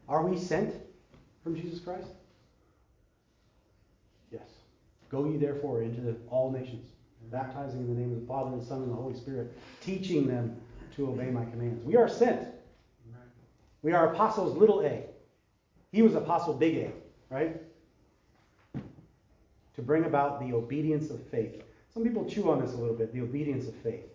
Are 0.09 0.25
we 0.25 0.39
sent 0.39 0.75
from 1.43 1.57
Jesus 1.57 1.81
Christ? 1.81 2.09
Yes. 4.31 4.49
Go 5.11 5.27
ye 5.27 5.37
therefore 5.37 5.83
into 5.83 6.17
all 6.29 6.51
nations, 6.51 6.87
baptizing 7.31 7.81
in 7.81 7.95
the 7.95 8.01
name 8.01 8.13
of 8.13 8.21
the 8.21 8.27
Father 8.27 8.53
and 8.53 8.61
the 8.61 8.67
Son 8.67 8.83
and 8.83 8.91
the 8.91 8.97
Holy 8.97 9.15
Spirit, 9.15 9.57
teaching 9.81 10.27
them 10.27 10.57
to 10.97 11.09
obey 11.09 11.31
my 11.31 11.45
commands. 11.47 11.85
We 11.85 11.97
are 11.97 12.09
sent. 12.09 12.49
We 13.83 13.93
are 13.93 14.13
apostles 14.13 14.57
little 14.57 14.81
a. 14.83 15.05
He 15.93 16.03
was 16.03 16.15
apostle 16.15 16.55
big 16.55 16.77
A, 16.77 16.93
right? 17.31 17.61
To 18.75 19.83
bring 19.83 20.05
about 20.05 20.41
the 20.41 20.55
obedience 20.55 21.11
of 21.11 21.21
faith. 21.29 21.63
Some 21.93 22.05
people 22.05 22.29
chew 22.29 22.51
on 22.51 22.61
this 22.61 22.75
a 22.75 22.77
little 22.77 22.95
bit, 22.95 23.13
the 23.13 23.23
obedience 23.23 23.67
of 23.67 23.75
faith. 23.77 24.07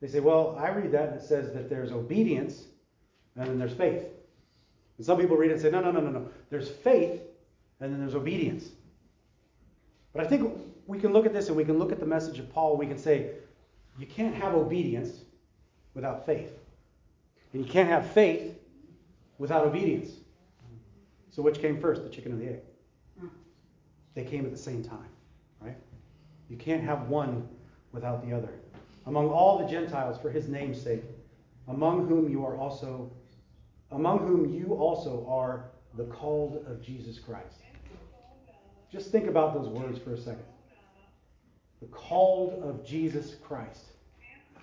They 0.00 0.08
say, 0.08 0.20
well, 0.20 0.56
I 0.60 0.68
read 0.68 0.92
that 0.92 1.08
and 1.08 1.20
it 1.20 1.22
says 1.22 1.52
that 1.54 1.68
there's 1.68 1.90
obedience 1.90 2.64
and 3.36 3.48
then 3.48 3.58
there's 3.58 3.72
faith. 3.72 4.04
And 4.98 5.06
some 5.06 5.18
people 5.18 5.36
read 5.36 5.50
it 5.50 5.54
and 5.54 5.62
say, 5.62 5.70
no, 5.70 5.80
no, 5.80 5.90
no, 5.90 6.00
no, 6.00 6.10
no. 6.10 6.28
There's 6.50 6.68
faith 6.68 7.22
and 7.80 7.92
then 7.92 8.00
there's 8.00 8.14
obedience. 8.14 8.68
But 10.14 10.24
I 10.24 10.28
think 10.28 10.58
we 10.86 10.98
can 10.98 11.12
look 11.12 11.26
at 11.26 11.32
this 11.32 11.48
and 11.48 11.56
we 11.56 11.64
can 11.64 11.78
look 11.78 11.92
at 11.92 12.00
the 12.00 12.06
message 12.06 12.38
of 12.38 12.50
Paul. 12.52 12.76
We 12.76 12.86
can 12.86 12.98
say, 12.98 13.32
you 13.98 14.06
can't 14.06 14.34
have 14.34 14.54
obedience 14.54 15.22
without 15.94 16.24
faith. 16.24 16.52
And 17.52 17.64
you 17.64 17.70
can't 17.70 17.88
have 17.88 18.10
faith 18.10 18.56
without 19.38 19.66
obedience. 19.66 20.12
So 21.30 21.42
which 21.42 21.60
came 21.60 21.80
first, 21.80 22.04
the 22.04 22.08
chicken 22.08 22.32
or 22.32 22.36
the 22.36 22.46
egg? 22.46 22.60
They 24.14 24.24
came 24.24 24.44
at 24.44 24.52
the 24.52 24.58
same 24.58 24.84
time, 24.84 25.08
right? 25.60 25.76
You 26.48 26.56
can't 26.56 26.82
have 26.84 27.08
one 27.08 27.48
without 27.92 28.24
the 28.24 28.32
other. 28.32 28.50
Among 29.06 29.28
all 29.28 29.58
the 29.58 29.66
Gentiles 29.66 30.18
for 30.20 30.30
his 30.30 30.48
name's 30.48 30.80
sake, 30.80 31.02
among 31.66 32.06
whom 32.06 32.30
you 32.30 32.44
are 32.44 32.56
also 32.56 33.10
among 33.90 34.18
whom 34.20 34.52
you 34.52 34.74
also 34.74 35.26
are 35.28 35.70
the 35.96 36.04
called 36.04 36.64
of 36.66 36.82
Jesus 36.82 37.18
Christ. 37.18 37.63
Just 38.94 39.10
think 39.10 39.26
about 39.26 39.54
those 39.54 39.66
words 39.66 39.98
for 39.98 40.14
a 40.14 40.16
second. 40.16 40.44
The 41.80 41.88
called 41.88 42.62
of 42.62 42.86
Jesus 42.86 43.34
Christ. 43.42 43.86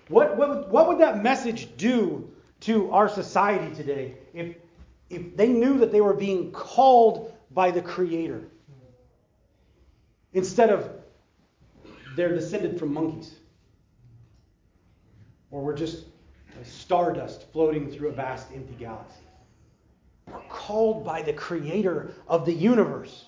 What, 0.08 0.38
what, 0.38 0.70
what 0.70 0.88
would 0.88 0.98
that 1.00 1.22
message 1.22 1.76
do 1.76 2.30
to 2.60 2.90
our 2.92 3.10
society 3.10 3.74
today 3.74 4.14
if, 4.32 4.56
if 5.10 5.36
they 5.36 5.48
knew 5.48 5.76
that 5.80 5.92
they 5.92 6.00
were 6.00 6.14
being 6.14 6.50
called 6.50 7.34
by 7.50 7.70
the 7.70 7.82
Creator 7.82 8.44
instead 10.32 10.70
of 10.70 10.90
they're 12.16 12.34
descended 12.34 12.78
from 12.78 12.94
monkeys? 12.94 13.34
Or 15.50 15.62
we're 15.62 15.76
just 15.76 16.06
stardust 16.62 17.52
floating 17.52 17.90
through 17.90 18.08
a 18.08 18.12
vast 18.12 18.46
empty 18.54 18.76
galaxy. 18.78 19.20
We're 20.26 20.40
called 20.48 21.04
by 21.04 21.20
the 21.20 21.34
Creator 21.34 22.14
of 22.26 22.46
the 22.46 22.52
universe. 22.54 23.26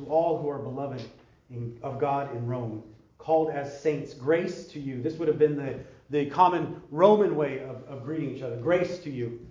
To 0.00 0.06
all 0.06 0.40
who 0.40 0.48
are 0.48 0.58
beloved 0.58 1.02
in, 1.50 1.78
of 1.82 2.00
God 2.00 2.34
in 2.34 2.46
Rome, 2.46 2.82
called 3.18 3.50
as 3.50 3.82
saints. 3.82 4.14
Grace 4.14 4.66
to 4.68 4.80
you. 4.80 5.02
This 5.02 5.14
would 5.18 5.28
have 5.28 5.38
been 5.38 5.56
the, 5.56 5.78
the 6.08 6.30
common 6.30 6.80
Roman 6.90 7.36
way 7.36 7.58
of, 7.60 7.84
of 7.86 8.02
greeting 8.02 8.34
each 8.34 8.42
other. 8.42 8.56
Grace 8.56 8.98
to 9.00 9.10
you. 9.10 9.46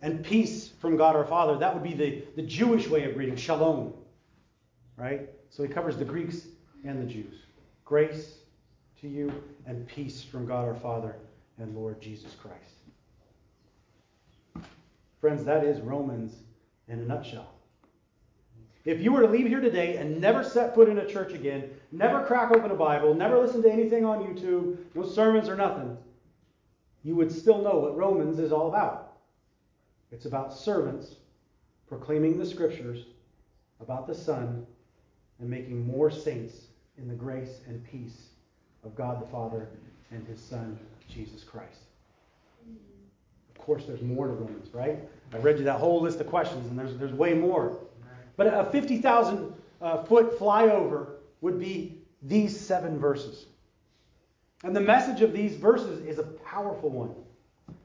And 0.00 0.24
peace 0.24 0.70
from 0.80 0.96
God 0.96 1.14
our 1.14 1.26
Father. 1.26 1.58
That 1.58 1.74
would 1.74 1.82
be 1.82 1.92
the, 1.92 2.24
the 2.36 2.42
Jewish 2.42 2.88
way 2.88 3.04
of 3.04 3.14
greeting. 3.16 3.36
Shalom. 3.36 3.92
Right? 4.96 5.28
So 5.50 5.62
he 5.62 5.68
covers 5.68 5.98
the 5.98 6.06
Greeks 6.06 6.46
and 6.84 7.02
the 7.02 7.12
Jews. 7.12 7.34
Grace 7.84 8.38
to 9.02 9.08
you 9.08 9.30
and 9.66 9.86
peace 9.88 10.22
from 10.22 10.46
God 10.46 10.66
our 10.66 10.74
Father 10.74 11.16
and 11.58 11.76
Lord 11.76 12.00
Jesus 12.00 12.34
Christ. 12.34 12.56
Friends, 15.20 15.44
that 15.44 15.64
is 15.64 15.82
Romans 15.82 16.34
in 16.86 17.00
a 17.00 17.04
nutshell. 17.04 17.57
If 18.88 19.02
you 19.02 19.12
were 19.12 19.20
to 19.20 19.28
leave 19.28 19.46
here 19.46 19.60
today 19.60 19.98
and 19.98 20.18
never 20.18 20.42
set 20.42 20.74
foot 20.74 20.88
in 20.88 20.96
a 20.96 21.04
church 21.04 21.34
again, 21.34 21.68
never 21.92 22.24
crack 22.24 22.52
open 22.52 22.70
a 22.70 22.74
Bible, 22.74 23.12
never 23.12 23.38
listen 23.38 23.60
to 23.64 23.70
anything 23.70 24.06
on 24.06 24.24
YouTube, 24.24 24.78
no 24.94 25.04
sermons 25.04 25.46
or 25.46 25.56
nothing, 25.56 25.94
you 27.04 27.14
would 27.14 27.30
still 27.30 27.60
know 27.60 27.80
what 27.80 27.98
Romans 27.98 28.38
is 28.38 28.50
all 28.50 28.68
about. 28.68 29.12
It's 30.10 30.24
about 30.24 30.54
servants 30.54 31.16
proclaiming 31.86 32.38
the 32.38 32.46
scriptures, 32.46 33.04
about 33.78 34.06
the 34.06 34.14
Son, 34.14 34.66
and 35.38 35.50
making 35.50 35.86
more 35.86 36.10
saints 36.10 36.68
in 36.96 37.08
the 37.08 37.14
grace 37.14 37.60
and 37.66 37.84
peace 37.84 38.28
of 38.84 38.96
God 38.96 39.20
the 39.20 39.30
Father 39.30 39.68
and 40.12 40.26
his 40.26 40.40
Son, 40.40 40.78
Jesus 41.10 41.44
Christ. 41.44 41.80
Of 43.50 43.58
course, 43.58 43.84
there's 43.84 44.00
more 44.00 44.28
to 44.28 44.32
Romans, 44.32 44.72
right? 44.72 44.98
I 45.34 45.36
read 45.36 45.58
you 45.58 45.64
that 45.64 45.78
whole 45.78 46.00
list 46.00 46.20
of 46.20 46.26
questions, 46.26 46.70
and 46.70 46.78
there's, 46.78 46.96
there's 46.96 47.12
way 47.12 47.34
more. 47.34 47.76
But 48.38 48.46
a 48.46 48.70
50,000 48.70 49.52
uh, 49.82 50.04
foot 50.04 50.38
flyover 50.38 51.08
would 51.40 51.58
be 51.58 51.98
these 52.22 52.58
seven 52.58 52.98
verses. 52.98 53.46
And 54.62 54.74
the 54.74 54.80
message 54.80 55.22
of 55.22 55.32
these 55.32 55.56
verses 55.56 56.06
is 56.06 56.18
a 56.18 56.22
powerful 56.22 56.88
one. 56.88 57.14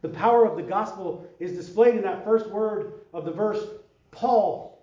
The 0.02 0.10
power 0.10 0.46
of 0.46 0.56
the 0.56 0.62
gospel 0.62 1.28
is 1.40 1.54
displayed 1.54 1.96
in 1.96 2.04
that 2.04 2.24
first 2.24 2.48
word 2.50 3.02
of 3.14 3.26
the 3.26 3.32
verse, 3.32 3.66
Paul. 4.12 4.80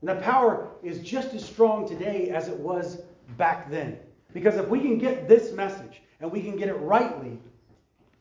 And 0.00 0.08
that 0.08 0.22
power 0.22 0.68
is 0.84 1.00
just 1.00 1.34
as 1.34 1.44
strong 1.44 1.88
today 1.88 2.30
as 2.30 2.46
it 2.46 2.56
was 2.56 3.02
back 3.36 3.68
then. 3.70 3.98
Because 4.32 4.54
if 4.54 4.68
we 4.68 4.80
can 4.80 4.98
get 4.98 5.28
this 5.28 5.52
message 5.52 6.00
and 6.20 6.30
we 6.30 6.42
can 6.42 6.56
get 6.56 6.68
it 6.68 6.74
rightly, 6.74 7.40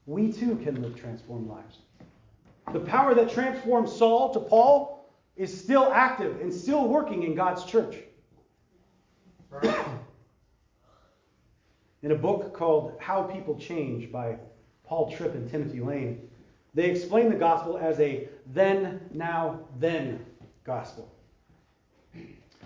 we 0.08 0.32
too 0.32 0.56
can 0.63 0.82
live 0.82 0.95
transformed 1.00 1.48
lives. 1.48 1.78
The 2.74 2.80
power 2.80 3.13
that 3.13 3.30
transformed 3.30 3.88
Saul 3.88 4.34
to 4.34 4.39
Paul 4.39 4.94
is 5.36 5.58
still 5.58 5.91
active 5.91 6.39
and 6.41 6.54
still 6.54 6.88
working 6.88 7.24
in 7.24 7.36
God's 7.36 7.65
church. 7.65 7.98
in 12.02 12.12
a 12.12 12.15
book 12.15 12.54
called 12.54 12.93
How 13.00 13.24
People 13.24 13.58
Change 13.58 14.12
by 14.12 14.38
Paul 14.84 15.12
Tripp 15.12 15.34
and 15.34 15.50
Timothy 15.50 15.80
Lane, 15.80 16.30
they 16.74 16.89
explain 16.89 17.30
the 17.30 17.36
gospel 17.36 17.78
as 17.78 18.00
a 18.00 18.28
then, 18.54 19.02
now, 19.13 19.62
then 19.80 20.26
gospel. 20.63 21.12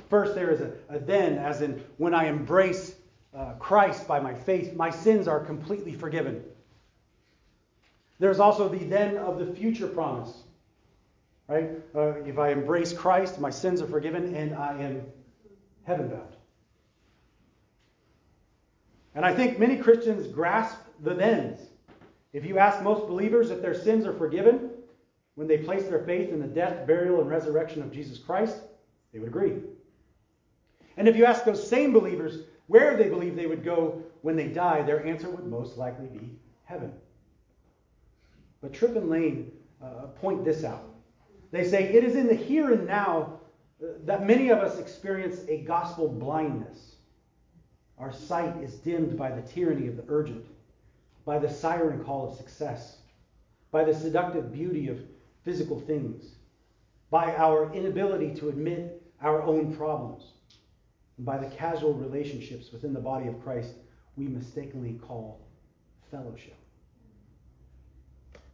First, 0.09 0.35
there 0.35 0.49
is 0.51 0.61
a, 0.61 0.73
a 0.89 0.99
then, 0.99 1.37
as 1.37 1.61
in 1.61 1.83
when 1.97 2.13
I 2.13 2.27
embrace 2.27 2.95
uh, 3.35 3.53
Christ 3.59 4.07
by 4.07 4.19
my 4.19 4.33
faith, 4.33 4.75
my 4.75 4.89
sins 4.89 5.27
are 5.27 5.39
completely 5.39 5.93
forgiven. 5.93 6.43
There's 8.17 8.39
also 8.39 8.67
the 8.67 8.83
then 8.83 9.17
of 9.17 9.39
the 9.39 9.45
future 9.45 9.87
promise 9.87 10.43
right? 11.49 11.71
Uh, 11.95 12.21
if 12.23 12.37
I 12.37 12.51
embrace 12.51 12.93
Christ, 12.93 13.39
my 13.39 13.49
sins 13.49 13.81
are 13.81 13.87
forgiven 13.87 14.35
and 14.35 14.55
I 14.55 14.81
am 14.81 15.01
heaven 15.83 16.07
bound. 16.07 16.35
And 19.15 19.25
I 19.25 19.33
think 19.33 19.59
many 19.59 19.75
Christians 19.75 20.27
grasp 20.27 20.77
the 21.01 21.15
thens. 21.15 21.59
If 22.31 22.45
you 22.45 22.59
ask 22.59 22.83
most 22.83 23.07
believers 23.07 23.49
if 23.49 23.61
their 23.61 23.73
sins 23.73 24.05
are 24.05 24.13
forgiven 24.13 24.69
when 25.33 25.47
they 25.47 25.57
place 25.57 25.83
their 25.85 26.03
faith 26.03 26.29
in 26.29 26.39
the 26.39 26.47
death, 26.47 26.85
burial, 26.85 27.19
and 27.19 27.29
resurrection 27.29 27.81
of 27.81 27.91
Jesus 27.91 28.19
Christ, 28.19 28.57
they 29.11 29.19
would 29.19 29.29
agree. 29.29 29.55
And 30.97 31.07
if 31.07 31.15
you 31.15 31.25
ask 31.25 31.43
those 31.43 31.67
same 31.67 31.91
believers 31.91 32.43
where 32.67 32.95
they 32.95 33.09
believe 33.09 33.35
they 33.35 33.47
would 33.47 33.63
go 33.63 34.03
when 34.21 34.35
they 34.35 34.47
die, 34.47 34.83
their 34.83 35.03
answer 35.03 35.29
would 35.29 35.47
most 35.47 35.77
likely 35.77 36.07
be 36.07 36.29
heaven. 36.65 36.93
But 38.61 38.73
Tripp 38.73 38.95
and 38.95 39.09
Lane 39.09 39.51
uh, 39.83 40.07
point 40.21 40.45
this 40.45 40.63
out. 40.63 40.88
They 41.51 41.67
say 41.67 41.83
it 41.93 42.03
is 42.03 42.15
in 42.15 42.27
the 42.27 42.35
here 42.35 42.71
and 42.71 42.85
now 42.85 43.39
uh, 43.81 43.87
that 44.05 44.25
many 44.25 44.49
of 44.49 44.59
us 44.59 44.77
experience 44.77 45.41
a 45.47 45.61
gospel 45.61 46.07
blindness. 46.07 46.95
Our 47.97 48.13
sight 48.13 48.55
is 48.63 48.75
dimmed 48.75 49.17
by 49.17 49.31
the 49.31 49.41
tyranny 49.41 49.87
of 49.87 49.97
the 49.97 50.05
urgent, 50.07 50.45
by 51.25 51.39
the 51.39 51.49
siren 51.49 52.03
call 52.03 52.29
of 52.29 52.37
success, 52.37 52.97
by 53.71 53.83
the 53.83 53.93
seductive 53.93 54.53
beauty 54.53 54.87
of 54.87 54.99
physical 55.43 55.79
things, 55.79 56.35
by 57.09 57.35
our 57.35 57.73
inability 57.73 58.33
to 58.35 58.49
admit 58.49 59.01
our 59.21 59.41
own 59.41 59.75
problems, 59.75 60.33
and 61.17 61.25
by 61.25 61.37
the 61.37 61.49
casual 61.55 61.93
relationships 61.93 62.71
within 62.71 62.93
the 62.93 62.99
body 62.99 63.27
of 63.27 63.43
Christ 63.43 63.73
we 64.15 64.27
mistakenly 64.27 64.99
call 65.05 65.41
fellowship. 66.11 66.58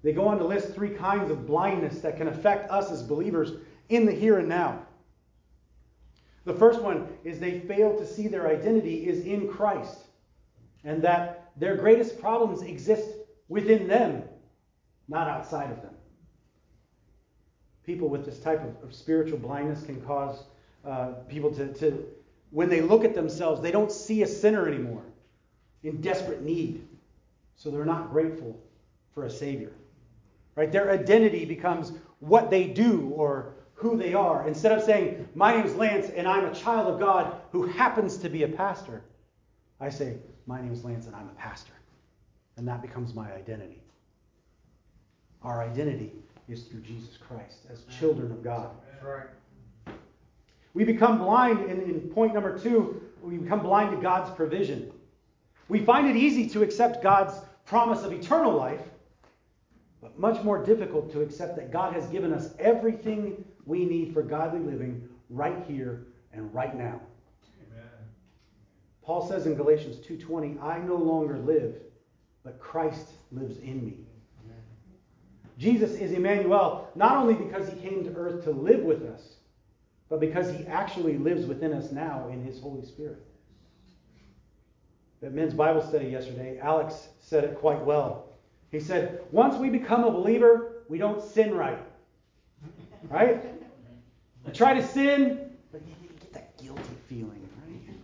They 0.06 0.14
go 0.14 0.28
on 0.28 0.38
to 0.38 0.46
list 0.46 0.76
three 0.76 0.92
kinds 0.92 1.32
of 1.32 1.48
blindness 1.48 2.02
that 2.02 2.16
can 2.16 2.28
affect 2.28 2.70
us 2.70 2.92
as 2.92 3.02
believers 3.02 3.54
in 3.90 4.06
the 4.06 4.12
here 4.12 4.38
and 4.38 4.48
now. 4.48 4.86
The 6.44 6.54
first 6.54 6.80
one 6.80 7.08
is 7.24 7.40
they 7.40 7.62
fail 7.62 7.98
to 7.98 8.06
see 8.06 8.28
their 8.28 8.48
identity 8.48 9.08
is 9.08 9.26
in 9.26 9.48
Christ 9.48 9.98
and 10.84 11.02
that 11.02 11.50
their 11.58 11.76
greatest 11.76 12.22
problems 12.22 12.62
exist 12.62 13.10
within 13.50 13.88
them, 13.88 14.22
not 15.08 15.28
outside 15.28 15.72
of 15.72 15.82
them. 15.82 15.96
People 17.84 18.08
with 18.08 18.26
this 18.26 18.38
type 18.38 18.62
of, 18.64 18.88
of 18.88 18.94
spiritual 18.94 19.40
blindness 19.40 19.82
can 19.82 20.00
cause 20.02 20.44
uh, 20.86 21.14
people 21.28 21.52
to, 21.56 21.74
to, 21.74 22.06
when 22.52 22.70
they 22.70 22.82
look 22.82 23.06
at 23.06 23.16
themselves, 23.16 23.60
they 23.60 23.72
don't 23.72 23.92
see 23.92 24.22
a 24.22 24.28
sinner 24.28 24.68
anymore 24.68 25.02
in 25.82 26.00
desperate 26.00 26.44
need. 26.44 26.88
So 27.56 27.72
they're 27.72 27.86
not 27.86 28.12
grateful 28.12 28.62
for 29.16 29.26
a 29.26 29.32
Savior. 29.32 29.72
Right? 30.56 30.72
Their 30.72 30.92
identity 30.92 31.46
becomes 31.46 31.92
what 32.20 32.50
they 32.50 32.66
do 32.66 33.12
or 33.16 33.56
who 33.74 33.98
they 33.98 34.14
are. 34.14 34.48
Instead 34.48 34.72
of 34.72 34.84
saying, 34.84 35.28
My 35.36 35.56
name 35.56 35.66
is 35.66 35.76
Lance 35.76 36.10
and 36.10 36.28
I'm 36.28 36.46
a 36.46 36.54
child 36.54 36.94
of 36.94 37.00
God 37.00 37.36
who 37.52 37.68
happens 37.68 38.18
to 38.18 38.30
be 38.30 38.44
a 38.44 38.48
pastor, 38.48 39.04
I 39.80 39.90
say, 39.90 40.18
My 40.48 40.62
name 40.62 40.72
is 40.72 40.84
Lance 40.84 41.08
and 41.08 41.16
I'm 41.16 41.28
a 41.28 41.34
pastor. 41.34 41.74
And 42.58 42.68
that 42.68 42.82
becomes 42.82 43.14
my 43.14 43.32
identity. 43.34 43.82
Our 45.44 45.62
identity 45.62 46.14
is 46.48 46.64
through 46.64 46.82
Jesus 46.82 47.18
Christ 47.18 47.66
as 47.70 47.84
children 48.00 48.32
of 48.32 48.44
God. 48.44 48.72
Right. 49.04 49.28
We 50.74 50.84
become 50.84 51.20
blind 51.20 51.70
in, 51.70 51.82
in 51.82 52.02
point 52.10 52.34
number 52.34 52.58
two, 52.58 53.02
we 53.22 53.38
become 53.38 53.62
blind 53.62 53.96
to 53.96 54.02
God's 54.02 54.34
provision. 54.36 54.92
We 55.68 55.80
find 55.80 56.08
it 56.08 56.16
easy 56.16 56.48
to 56.50 56.64
accept 56.64 57.04
God's 57.04 57.34
promise 57.66 58.04
of 58.04 58.12
eternal 58.12 58.54
life 58.54 58.82
but 60.06 60.20
much 60.20 60.44
more 60.44 60.64
difficult 60.64 61.12
to 61.12 61.22
accept 61.22 61.56
that 61.56 61.72
God 61.72 61.94
has 61.94 62.06
given 62.08 62.32
us 62.32 62.54
everything 62.60 63.44
we 63.66 63.86
need 63.86 64.14
for 64.14 64.22
godly 64.22 64.60
living 64.60 65.10
right 65.32 65.64
here 65.68 66.06
and 66.32 66.54
right 66.54 66.76
now. 66.78 67.02
Amen. 67.72 67.90
Paul 69.02 69.28
says 69.28 69.48
in 69.48 69.56
Galatians 69.56 69.98
2:20, 70.02 70.60
"I 70.60 70.78
no 70.78 70.96
longer 70.96 71.40
live, 71.40 71.82
but 72.44 72.60
Christ 72.60 73.14
lives 73.32 73.58
in 73.58 73.84
me." 73.84 74.06
Amen. 74.44 74.62
Jesus 75.58 75.96
is 75.96 76.12
Emmanuel 76.12 76.88
not 76.94 77.18
only 77.18 77.34
because 77.34 77.68
he 77.68 77.80
came 77.80 78.04
to 78.04 78.16
earth 78.16 78.44
to 78.44 78.52
live 78.52 78.84
with 78.84 79.02
us, 79.02 79.38
but 80.08 80.20
because 80.20 80.52
he 80.52 80.68
actually 80.68 81.18
lives 81.18 81.48
within 81.48 81.74
us 81.74 81.92
now 81.92 82.28
in 82.28 82.44
his 82.44 82.60
Holy 82.60 82.84
Spirit. 82.84 83.26
At 85.24 85.34
men's 85.34 85.56
Bible 85.56 85.82
study 85.82 86.10
yesterday, 86.10 86.60
Alex 86.60 87.10
said 87.18 87.44
it 87.44 87.58
quite 87.58 87.84
well. 87.84 88.25
He 88.76 88.82
said, 88.82 89.22
once 89.32 89.56
we 89.56 89.70
become 89.70 90.04
a 90.04 90.12
believer, 90.12 90.84
we 90.90 90.98
don't 90.98 91.24
sin 91.24 91.56
right. 91.56 91.80
Right? 93.10 93.42
We 94.46 94.52
try 94.52 94.74
to 94.74 94.86
sin, 94.86 95.50
but 95.72 95.82
you 95.88 96.10
get 96.20 96.34
that 96.34 96.58
guilty 96.62 96.84
feeling, 97.08 97.48
right? 97.64 97.96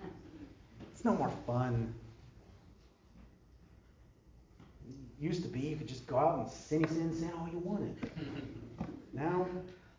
It's 0.93 1.03
no 1.03 1.13
more 1.13 1.29
fun. 1.45 1.93
It 4.87 4.95
used 5.19 5.43
to 5.43 5.49
be 5.49 5.59
you 5.59 5.75
could 5.75 5.89
just 5.89 6.07
go 6.07 6.17
out 6.17 6.39
and 6.39 6.49
sin, 6.49 6.87
sin, 6.87 7.13
sin 7.13 7.31
all 7.37 7.49
you 7.51 7.59
wanted. 7.59 7.97
Now 9.11 9.45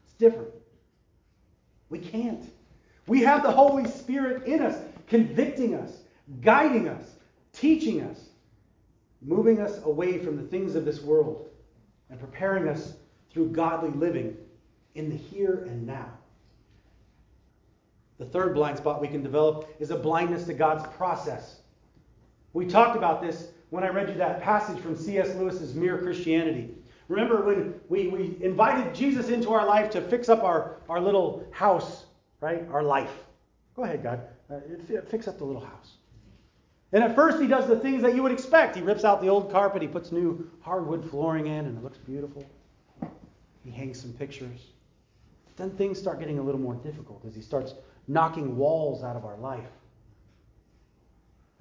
it's 0.06 0.14
different. 0.14 0.48
We 1.90 1.98
can't. 1.98 2.50
We 3.06 3.20
have 3.20 3.42
the 3.42 3.52
Holy 3.52 3.86
Spirit 3.86 4.46
in 4.46 4.62
us, 4.62 4.80
convicting 5.06 5.74
us, 5.74 5.98
guiding 6.40 6.88
us, 6.88 7.04
teaching 7.52 8.00
us 8.00 8.18
moving 9.24 9.60
us 9.60 9.80
away 9.84 10.18
from 10.18 10.36
the 10.36 10.42
things 10.42 10.74
of 10.74 10.84
this 10.84 11.00
world 11.00 11.48
and 12.10 12.18
preparing 12.18 12.68
us 12.68 12.94
through 13.30 13.50
godly 13.50 13.90
living 13.90 14.36
in 14.94 15.08
the 15.08 15.16
here 15.16 15.64
and 15.68 15.86
now. 15.86 16.12
The 18.18 18.26
third 18.26 18.54
blind 18.54 18.78
spot 18.78 19.00
we 19.00 19.08
can 19.08 19.22
develop 19.22 19.74
is 19.80 19.90
a 19.90 19.96
blindness 19.96 20.44
to 20.44 20.54
God's 20.54 20.86
process. 20.96 21.60
We 22.52 22.66
talked 22.66 22.96
about 22.96 23.22
this 23.22 23.48
when 23.70 23.84
I 23.84 23.88
read 23.88 24.10
you 24.10 24.14
that 24.16 24.42
passage 24.42 24.78
from 24.78 24.96
C.S. 24.96 25.34
Lewis's 25.36 25.74
Mere 25.74 25.98
Christianity. 25.98 26.74
Remember 27.08 27.42
when 27.42 27.74
we, 27.88 28.08
we 28.08 28.36
invited 28.40 28.94
Jesus 28.94 29.28
into 29.28 29.50
our 29.52 29.66
life 29.66 29.90
to 29.90 30.00
fix 30.00 30.28
up 30.28 30.44
our, 30.44 30.76
our 30.88 31.00
little 31.00 31.46
house, 31.50 32.04
right? 32.40 32.66
Our 32.70 32.82
life. 32.82 33.12
Go 33.74 33.84
ahead, 33.84 34.02
God. 34.02 34.20
Uh, 34.50 34.60
fix 35.08 35.26
up 35.26 35.38
the 35.38 35.44
little 35.44 35.64
house. 35.64 35.94
And 36.92 37.02
at 37.02 37.14
first, 37.14 37.40
he 37.40 37.46
does 37.46 37.66
the 37.66 37.78
things 37.78 38.02
that 38.02 38.14
you 38.14 38.22
would 38.22 38.32
expect. 38.32 38.76
He 38.76 38.82
rips 38.82 39.04
out 39.04 39.22
the 39.22 39.28
old 39.28 39.50
carpet, 39.50 39.80
he 39.80 39.88
puts 39.88 40.12
new 40.12 40.50
hardwood 40.60 41.08
flooring 41.10 41.46
in, 41.46 41.64
and 41.64 41.78
it 41.78 41.82
looks 41.82 41.98
beautiful. 41.98 42.44
He 43.64 43.70
hangs 43.70 44.00
some 44.00 44.12
pictures. 44.12 44.68
Then 45.56 45.70
things 45.70 45.98
start 45.98 46.18
getting 46.18 46.38
a 46.38 46.42
little 46.42 46.60
more 46.60 46.74
difficult 46.74 47.24
as 47.26 47.34
he 47.34 47.40
starts 47.40 47.74
knocking 48.08 48.56
walls 48.56 49.02
out 49.02 49.16
of 49.16 49.24
our 49.24 49.36
life. 49.36 49.70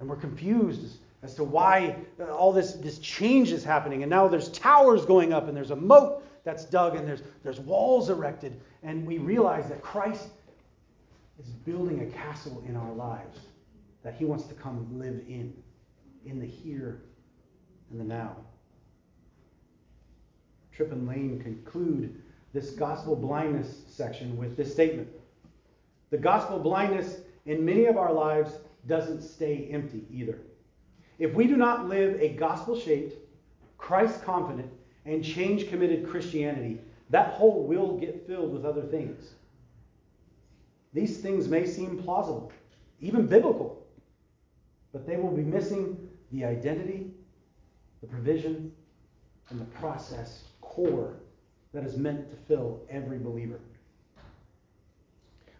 And 0.00 0.08
we're 0.08 0.16
confused 0.16 0.98
as 1.22 1.34
to 1.36 1.44
why 1.44 1.96
uh, 2.20 2.34
all 2.34 2.52
this, 2.52 2.72
this 2.72 2.98
change 2.98 3.52
is 3.52 3.62
happening. 3.62 4.02
And 4.02 4.10
now 4.10 4.26
there's 4.28 4.48
towers 4.50 5.06
going 5.06 5.32
up, 5.32 5.48
and 5.48 5.56
there's 5.56 5.70
a 5.70 5.76
moat 5.76 6.24
that's 6.44 6.64
dug, 6.64 6.96
and 6.96 7.06
there's, 7.06 7.22
there's 7.44 7.60
walls 7.60 8.10
erected. 8.10 8.60
And 8.82 9.06
we 9.06 9.18
realize 9.18 9.68
that 9.68 9.80
Christ 9.80 10.28
is 11.38 11.46
building 11.46 12.00
a 12.00 12.06
castle 12.06 12.62
in 12.66 12.76
our 12.76 12.92
lives 12.92 13.38
that 14.02 14.14
he 14.14 14.24
wants 14.24 14.44
to 14.46 14.54
come 14.54 14.98
live 14.98 15.22
in, 15.28 15.52
in 16.24 16.38
the 16.40 16.46
here 16.46 17.02
and 17.90 18.00
the 18.00 18.04
now. 18.04 18.36
Tripp 20.72 20.92
and 20.92 21.06
Lane 21.06 21.40
conclude 21.42 22.20
this 22.52 22.70
gospel 22.70 23.14
blindness 23.14 23.82
section 23.88 24.36
with 24.36 24.56
this 24.56 24.72
statement 24.72 25.08
The 26.10 26.18
gospel 26.18 26.58
blindness 26.58 27.20
in 27.46 27.64
many 27.64 27.86
of 27.86 27.96
our 27.96 28.12
lives 28.12 28.52
doesn't 28.86 29.22
stay 29.22 29.68
empty 29.70 30.04
either. 30.10 30.38
If 31.18 31.34
we 31.34 31.46
do 31.46 31.56
not 31.56 31.88
live 31.88 32.20
a 32.20 32.30
gospel 32.30 32.78
shaped, 32.78 33.16
Christ 33.78 34.22
confident, 34.24 34.70
and 35.04 35.24
change 35.24 35.68
committed 35.68 36.08
Christianity, 36.08 36.80
that 37.10 37.34
hole 37.34 37.64
will 37.64 37.98
get 37.98 38.26
filled 38.26 38.52
with 38.52 38.64
other 38.64 38.82
things. 38.82 39.34
These 40.94 41.18
things 41.18 41.48
may 41.48 41.66
seem 41.66 42.02
plausible, 42.02 42.52
even 43.00 43.26
biblical 43.26 43.81
but 44.92 45.06
they 45.06 45.16
will 45.16 45.30
be 45.30 45.42
missing 45.42 45.96
the 46.30 46.44
identity, 46.44 47.10
the 48.00 48.06
provision, 48.06 48.72
and 49.50 49.60
the 49.60 49.64
process 49.64 50.44
core 50.60 51.16
that 51.72 51.84
is 51.84 51.96
meant 51.96 52.30
to 52.30 52.36
fill 52.36 52.80
every 52.90 53.18
believer. 53.18 53.60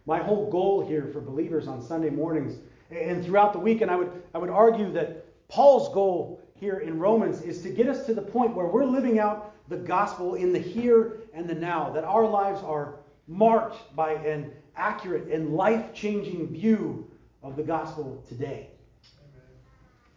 My 0.05 0.19
whole 0.19 0.49
goal 0.49 0.85
here 0.85 1.09
for 1.11 1.21
believers 1.21 1.67
on 1.67 1.81
Sunday 1.81 2.09
mornings 2.09 2.59
and 2.91 3.23
throughout 3.25 3.53
the 3.53 3.59
week, 3.59 3.81
and 3.81 3.89
I 3.89 3.95
would, 3.95 4.23
I 4.35 4.37
would 4.37 4.49
argue 4.49 4.91
that 4.93 5.25
Paul's 5.47 5.93
goal 5.93 6.41
here 6.59 6.79
in 6.79 6.99
Romans 6.99 7.41
is 7.41 7.61
to 7.63 7.69
get 7.69 7.87
us 7.87 8.05
to 8.05 8.13
the 8.13 8.21
point 8.21 8.55
where 8.55 8.67
we're 8.67 8.85
living 8.85 9.19
out 9.19 9.55
the 9.69 9.77
gospel 9.77 10.35
in 10.35 10.53
the 10.53 10.59
here 10.59 11.17
and 11.33 11.49
the 11.49 11.55
now, 11.55 11.89
that 11.91 12.03
our 12.03 12.27
lives 12.27 12.61
are 12.63 12.95
marked 13.27 13.95
by 13.95 14.13
an 14.13 14.51
accurate 14.75 15.29
and 15.29 15.55
life 15.55 15.93
changing 15.93 16.47
view 16.47 17.09
of 17.41 17.55
the 17.55 17.63
gospel 17.63 18.23
today 18.27 18.69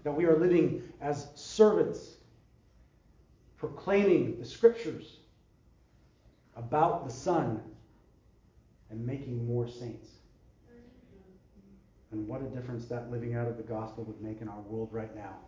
that 0.06 0.12
we 0.12 0.24
are 0.24 0.38
living 0.38 0.84
as 1.00 1.26
servants, 1.34 2.18
proclaiming 3.56 4.38
the 4.38 4.44
scriptures 4.44 5.16
about 6.54 7.04
the 7.08 7.12
Son 7.12 7.60
and 8.88 9.04
making 9.04 9.44
more 9.48 9.66
saints. 9.66 10.10
And 12.12 12.28
what 12.28 12.40
a 12.40 12.44
difference 12.44 12.84
that 12.84 13.10
living 13.10 13.34
out 13.34 13.48
of 13.48 13.56
the 13.56 13.64
gospel 13.64 14.04
would 14.04 14.22
make 14.22 14.40
in 14.40 14.48
our 14.48 14.60
world 14.60 14.90
right 14.92 15.12
now. 15.16 15.38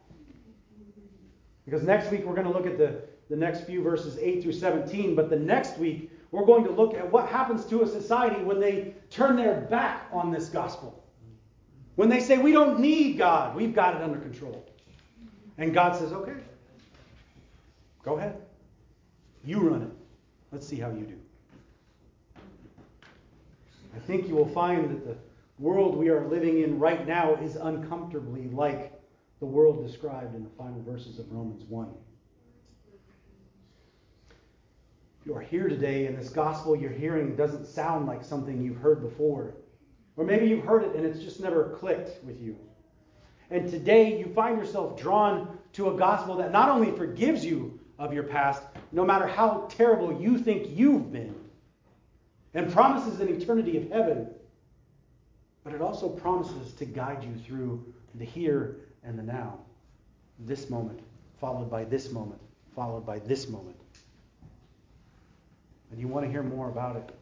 Because 1.65 1.85
next 1.85 2.11
week 2.11 2.25
we're 2.25 2.35
going 2.35 2.49
to 2.49 2.53
look 2.53 2.67
at 2.67 2.79
the, 2.79 3.03
the 3.31 3.37
next 3.37 3.61
few 3.61 3.81
verses 3.81 4.19
8 4.19 4.43
through 4.43 4.55
17, 4.55 5.15
but 5.15 5.31
the 5.31 5.39
next 5.39 5.79
week 5.79 6.11
we're 6.33 6.45
going 6.45 6.65
to 6.65 6.73
look 6.73 6.95
at 6.95 7.09
what 7.13 7.29
happens 7.29 7.65
to 7.67 7.83
a 7.83 7.87
society 7.87 8.43
when 8.43 8.59
they 8.59 8.95
turn 9.09 9.37
their 9.37 9.61
back 9.71 10.09
on 10.13 10.33
this 10.33 10.49
gospel. 10.49 11.05
When 11.99 12.09
they 12.09 12.20
say, 12.20 12.38
we 12.38 12.53
don't 12.53 12.78
need 12.78 13.18
God, 13.18 13.57
we've 13.57 13.74
got 13.74 13.96
it 13.96 14.03
under 14.03 14.20
control. 14.20 14.64
And 15.57 15.74
God 15.74 15.96
says, 15.96 16.12
okay, 16.12 16.36
go 18.05 18.16
ahead. 18.16 18.40
You 19.44 19.59
run 19.59 19.82
it. 19.82 19.90
Let's 20.53 20.64
see 20.64 20.76
how 20.76 20.90
you 20.90 21.01
do. 21.01 21.18
I 23.96 23.99
think 24.07 24.28
you 24.28 24.36
will 24.36 24.46
find 24.46 24.88
that 24.88 25.05
the 25.05 25.16
world 25.59 25.96
we 25.96 26.09
are 26.09 26.24
living 26.28 26.62
in 26.62 26.78
right 26.78 27.05
now 27.05 27.34
is 27.34 27.57
uncomfortably 27.57 28.46
like 28.53 28.92
the 29.40 29.46
world 29.46 29.84
described 29.84 30.36
in 30.36 30.44
the 30.44 30.51
final 30.51 30.80
verses 30.82 31.18
of 31.18 31.32
Romans 31.32 31.64
1. 31.64 31.88
If 35.20 35.26
you 35.26 35.34
are 35.34 35.40
here 35.40 35.68
today 35.68 36.07
and 36.07 36.16
this 36.16 36.28
gospel 36.28 36.76
you're 36.76 36.92
hearing 36.92 37.34
doesn't 37.34 37.66
sound 37.66 38.07
like 38.07 38.24
something 38.24 38.62
you've 38.62 38.76
heard 38.76 39.03
before, 39.03 39.55
or 40.19 40.25
maybe 40.25 40.49
you've 40.49 40.64
heard 40.64 40.83
it 40.83 40.95
and 40.97 41.07
it's 41.07 41.21
just 41.21 41.41
never 41.41 41.77
clicked 41.81 42.23
with 42.25 42.43
you. 42.43 42.57
And 43.51 43.71
today 43.71 44.19
you 44.19 44.27
find 44.35 44.59
yourself 44.59 45.01
drawn 45.01 45.57
to 45.75 45.91
a 45.91 45.97
gospel 45.97 46.37
that 46.37 46.53
not 46.53 46.69
only 46.69 46.91
forgives 46.91 47.45
you 47.45 47.79
of 47.99 48.12
your 48.12 48.25
past, 48.25 48.62
no 48.93 49.05
matter 49.05 49.27
how 49.27 49.69
terrible 49.71 50.21
you 50.21 50.37
think 50.37 50.77
you've 50.77 51.12
been, 51.12 51.35
and 52.53 52.71
promises 52.73 53.21
an 53.21 53.29
eternity 53.29 53.77
of 53.77 53.91
heaven, 53.91 54.29
but 55.62 55.73
it 55.73 55.81
also 55.81 56.09
promises 56.09 56.73
to 56.75 56.85
guide 56.85 57.23
you 57.23 57.35
through 57.47 57.95
the 58.16 58.25
here 58.25 58.77
and 59.05 59.19
the 59.19 59.23
now. 59.23 59.59
This 60.41 60.69
moment, 60.69 61.01
followed 61.41 61.71
by 61.71 61.85
this 61.85 62.11
moment, 62.11 62.41
followed 62.75 63.07
by 63.07 63.21
this 63.21 63.49
moment. 63.49 63.77
And 65.91 66.01
you 66.01 66.09
want 66.09 66.27
to 66.27 66.31
hear 66.31 66.43
more 66.43 66.69
about 66.69 66.97
it? 66.97 67.14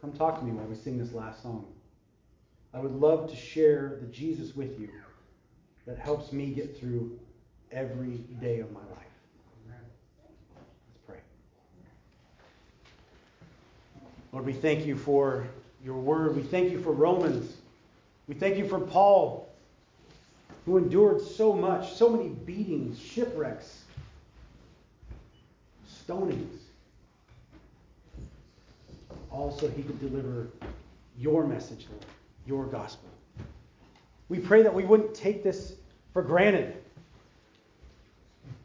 Come 0.00 0.12
talk 0.12 0.38
to 0.38 0.44
me 0.44 0.52
while 0.52 0.66
we 0.66 0.74
sing 0.74 0.98
this 0.98 1.12
last 1.12 1.42
song. 1.42 1.66
I 2.74 2.80
would 2.80 2.94
love 2.94 3.30
to 3.30 3.36
share 3.36 3.98
the 4.00 4.06
Jesus 4.06 4.54
with 4.54 4.78
you 4.78 4.90
that 5.86 5.98
helps 5.98 6.32
me 6.32 6.50
get 6.50 6.78
through 6.78 7.18
every 7.72 8.18
day 8.40 8.60
of 8.60 8.70
my 8.72 8.80
life. 8.80 9.06
Let's 9.68 10.98
pray. 11.06 11.18
Lord, 14.32 14.44
we 14.44 14.52
thank 14.52 14.84
you 14.84 14.96
for 14.96 15.46
your 15.84 15.96
word. 15.96 16.36
We 16.36 16.42
thank 16.42 16.70
you 16.70 16.80
for 16.80 16.92
Romans. 16.92 17.56
We 18.28 18.34
thank 18.34 18.56
you 18.56 18.68
for 18.68 18.80
Paul 18.80 19.48
who 20.66 20.76
endured 20.76 21.22
so 21.22 21.52
much, 21.52 21.94
so 21.94 22.10
many 22.10 22.28
beatings, 22.28 22.98
shipwrecks, 22.98 23.84
stonings, 25.88 26.58
all 29.36 29.50
so 29.50 29.68
he 29.68 29.82
could 29.82 30.00
deliver 30.00 30.48
your 31.18 31.46
message, 31.46 31.86
Lord, 31.90 32.04
your 32.46 32.64
gospel. 32.66 33.08
We 34.28 34.38
pray 34.38 34.62
that 34.62 34.74
we 34.74 34.84
wouldn't 34.84 35.14
take 35.14 35.42
this 35.42 35.74
for 36.12 36.22
granted. 36.22 36.76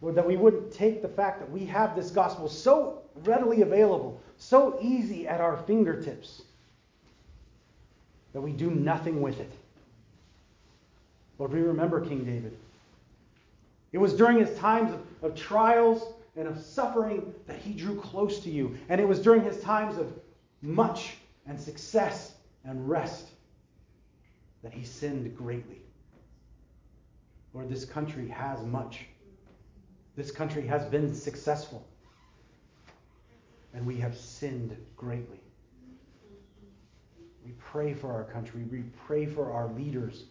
Lord, 0.01 0.15
that 0.15 0.25
we 0.25 0.37
wouldn't 0.37 0.71
take 0.71 1.01
the 1.01 1.07
fact 1.07 1.39
that 1.39 1.51
we 1.51 1.65
have 1.65 1.95
this 1.95 2.09
gospel 2.09 2.47
so 2.47 3.01
readily 3.23 3.61
available, 3.61 4.19
so 4.37 4.79
easy 4.81 5.27
at 5.27 5.41
our 5.41 5.57
fingertips, 5.57 6.41
that 8.33 8.41
we 8.41 8.51
do 8.51 8.71
nothing 8.71 9.21
with 9.21 9.39
it. 9.39 9.51
Lord, 11.37 11.53
we 11.53 11.61
remember 11.61 12.01
King 12.01 12.23
David. 12.23 12.57
It 13.91 13.97
was 13.97 14.13
during 14.13 14.39
his 14.39 14.57
times 14.57 14.93
of, 14.93 15.01
of 15.21 15.35
trials 15.35 16.13
and 16.37 16.47
of 16.47 16.59
suffering 16.63 17.33
that 17.45 17.57
he 17.57 17.73
drew 17.73 17.99
close 17.99 18.39
to 18.39 18.49
you. 18.49 18.77
And 18.89 19.01
it 19.01 19.07
was 19.07 19.19
during 19.19 19.43
his 19.43 19.59
times 19.61 19.97
of 19.97 20.13
much 20.61 21.17
and 21.47 21.59
success 21.59 22.33
and 22.63 22.89
rest 22.89 23.27
that 24.63 24.73
he 24.73 24.83
sinned 24.83 25.35
greatly. 25.35 25.81
Lord, 27.53 27.69
this 27.69 27.85
country 27.85 28.27
has 28.29 28.63
much. 28.63 29.05
This 30.15 30.31
country 30.31 30.65
has 30.67 30.85
been 30.85 31.13
successful. 31.13 31.85
And 33.73 33.85
we 33.85 33.97
have 33.97 34.15
sinned 34.15 34.75
greatly. 34.95 35.39
We 37.45 37.51
pray 37.53 37.93
for 37.93 38.11
our 38.11 38.25
country. 38.25 38.63
We 38.63 38.83
pray 39.05 39.25
for 39.25 39.51
our 39.51 39.71
leaders. 39.73 40.25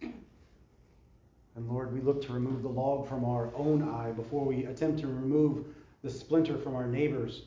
And 0.00 1.68
Lord, 1.68 1.92
we 1.92 2.00
look 2.00 2.22
to 2.26 2.32
remove 2.32 2.62
the 2.62 2.68
log 2.68 3.08
from 3.08 3.24
our 3.24 3.50
own 3.56 3.88
eye 3.88 4.12
before 4.12 4.44
we 4.44 4.66
attempt 4.66 5.00
to 5.00 5.06
remove 5.06 5.64
the 6.02 6.10
splinter 6.10 6.58
from 6.58 6.76
our 6.76 6.86
neighbors. 6.86 7.42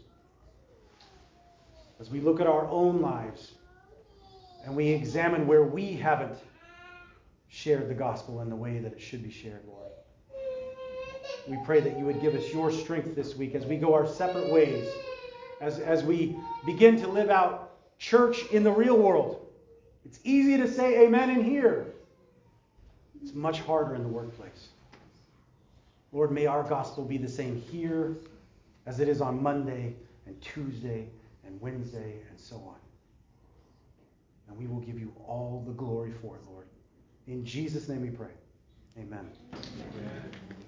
As 1.99 2.09
we 2.09 2.21
look 2.21 2.39
at 2.39 2.47
our 2.47 2.65
own 2.67 3.01
lives 3.01 3.51
and 4.63 4.75
we 4.75 4.87
examine 4.89 5.45
where 5.47 5.63
we 5.63 5.93
haven't 5.93 6.37
shared 7.49 7.89
the 7.89 7.93
gospel 7.93 8.41
in 8.41 8.49
the 8.49 8.55
way 8.55 8.79
that 8.79 8.93
it 8.93 9.01
should 9.01 9.21
be 9.23 9.31
shared, 9.31 9.61
Lord. 9.67 9.91
We 11.47 11.57
pray 11.65 11.81
that 11.81 11.97
you 11.97 12.05
would 12.05 12.21
give 12.21 12.35
us 12.35 12.53
your 12.53 12.71
strength 12.71 13.15
this 13.15 13.35
week 13.35 13.55
as 13.55 13.65
we 13.65 13.77
go 13.77 13.93
our 13.93 14.07
separate 14.07 14.51
ways, 14.51 14.87
as, 15.61 15.79
as 15.79 16.03
we 16.03 16.37
begin 16.65 16.99
to 17.01 17.07
live 17.07 17.29
out 17.29 17.71
church 17.97 18.45
in 18.51 18.63
the 18.63 18.71
real 18.71 18.97
world. 18.97 19.45
It's 20.05 20.19
easy 20.23 20.57
to 20.57 20.71
say 20.71 21.05
amen 21.05 21.29
in 21.29 21.43
here. 21.43 21.87
It's 23.21 23.33
much 23.33 23.59
harder 23.61 23.95
in 23.95 24.03
the 24.03 24.09
workplace. 24.09 24.69
Lord, 26.13 26.31
may 26.31 26.45
our 26.45 26.63
gospel 26.63 27.03
be 27.03 27.17
the 27.17 27.27
same 27.27 27.55
here 27.55 28.15
as 28.85 28.99
it 28.99 29.09
is 29.09 29.21
on 29.21 29.43
Monday 29.43 29.95
and 30.25 30.39
Tuesday 30.41 31.07
and 31.49 31.59
Wednesday 31.59 32.21
and 32.29 32.39
so 32.39 32.55
on. 32.55 32.75
And 34.47 34.57
we 34.57 34.67
will 34.67 34.81
give 34.81 34.99
you 34.99 35.13
all 35.27 35.63
the 35.65 35.73
glory 35.73 36.11
for 36.21 36.35
it, 36.35 36.41
Lord. 36.49 36.67
In 37.27 37.43
Jesus' 37.43 37.89
name 37.89 38.01
we 38.01 38.09
pray. 38.09 38.31
Amen. 38.97 39.29
Amen. 39.53 40.58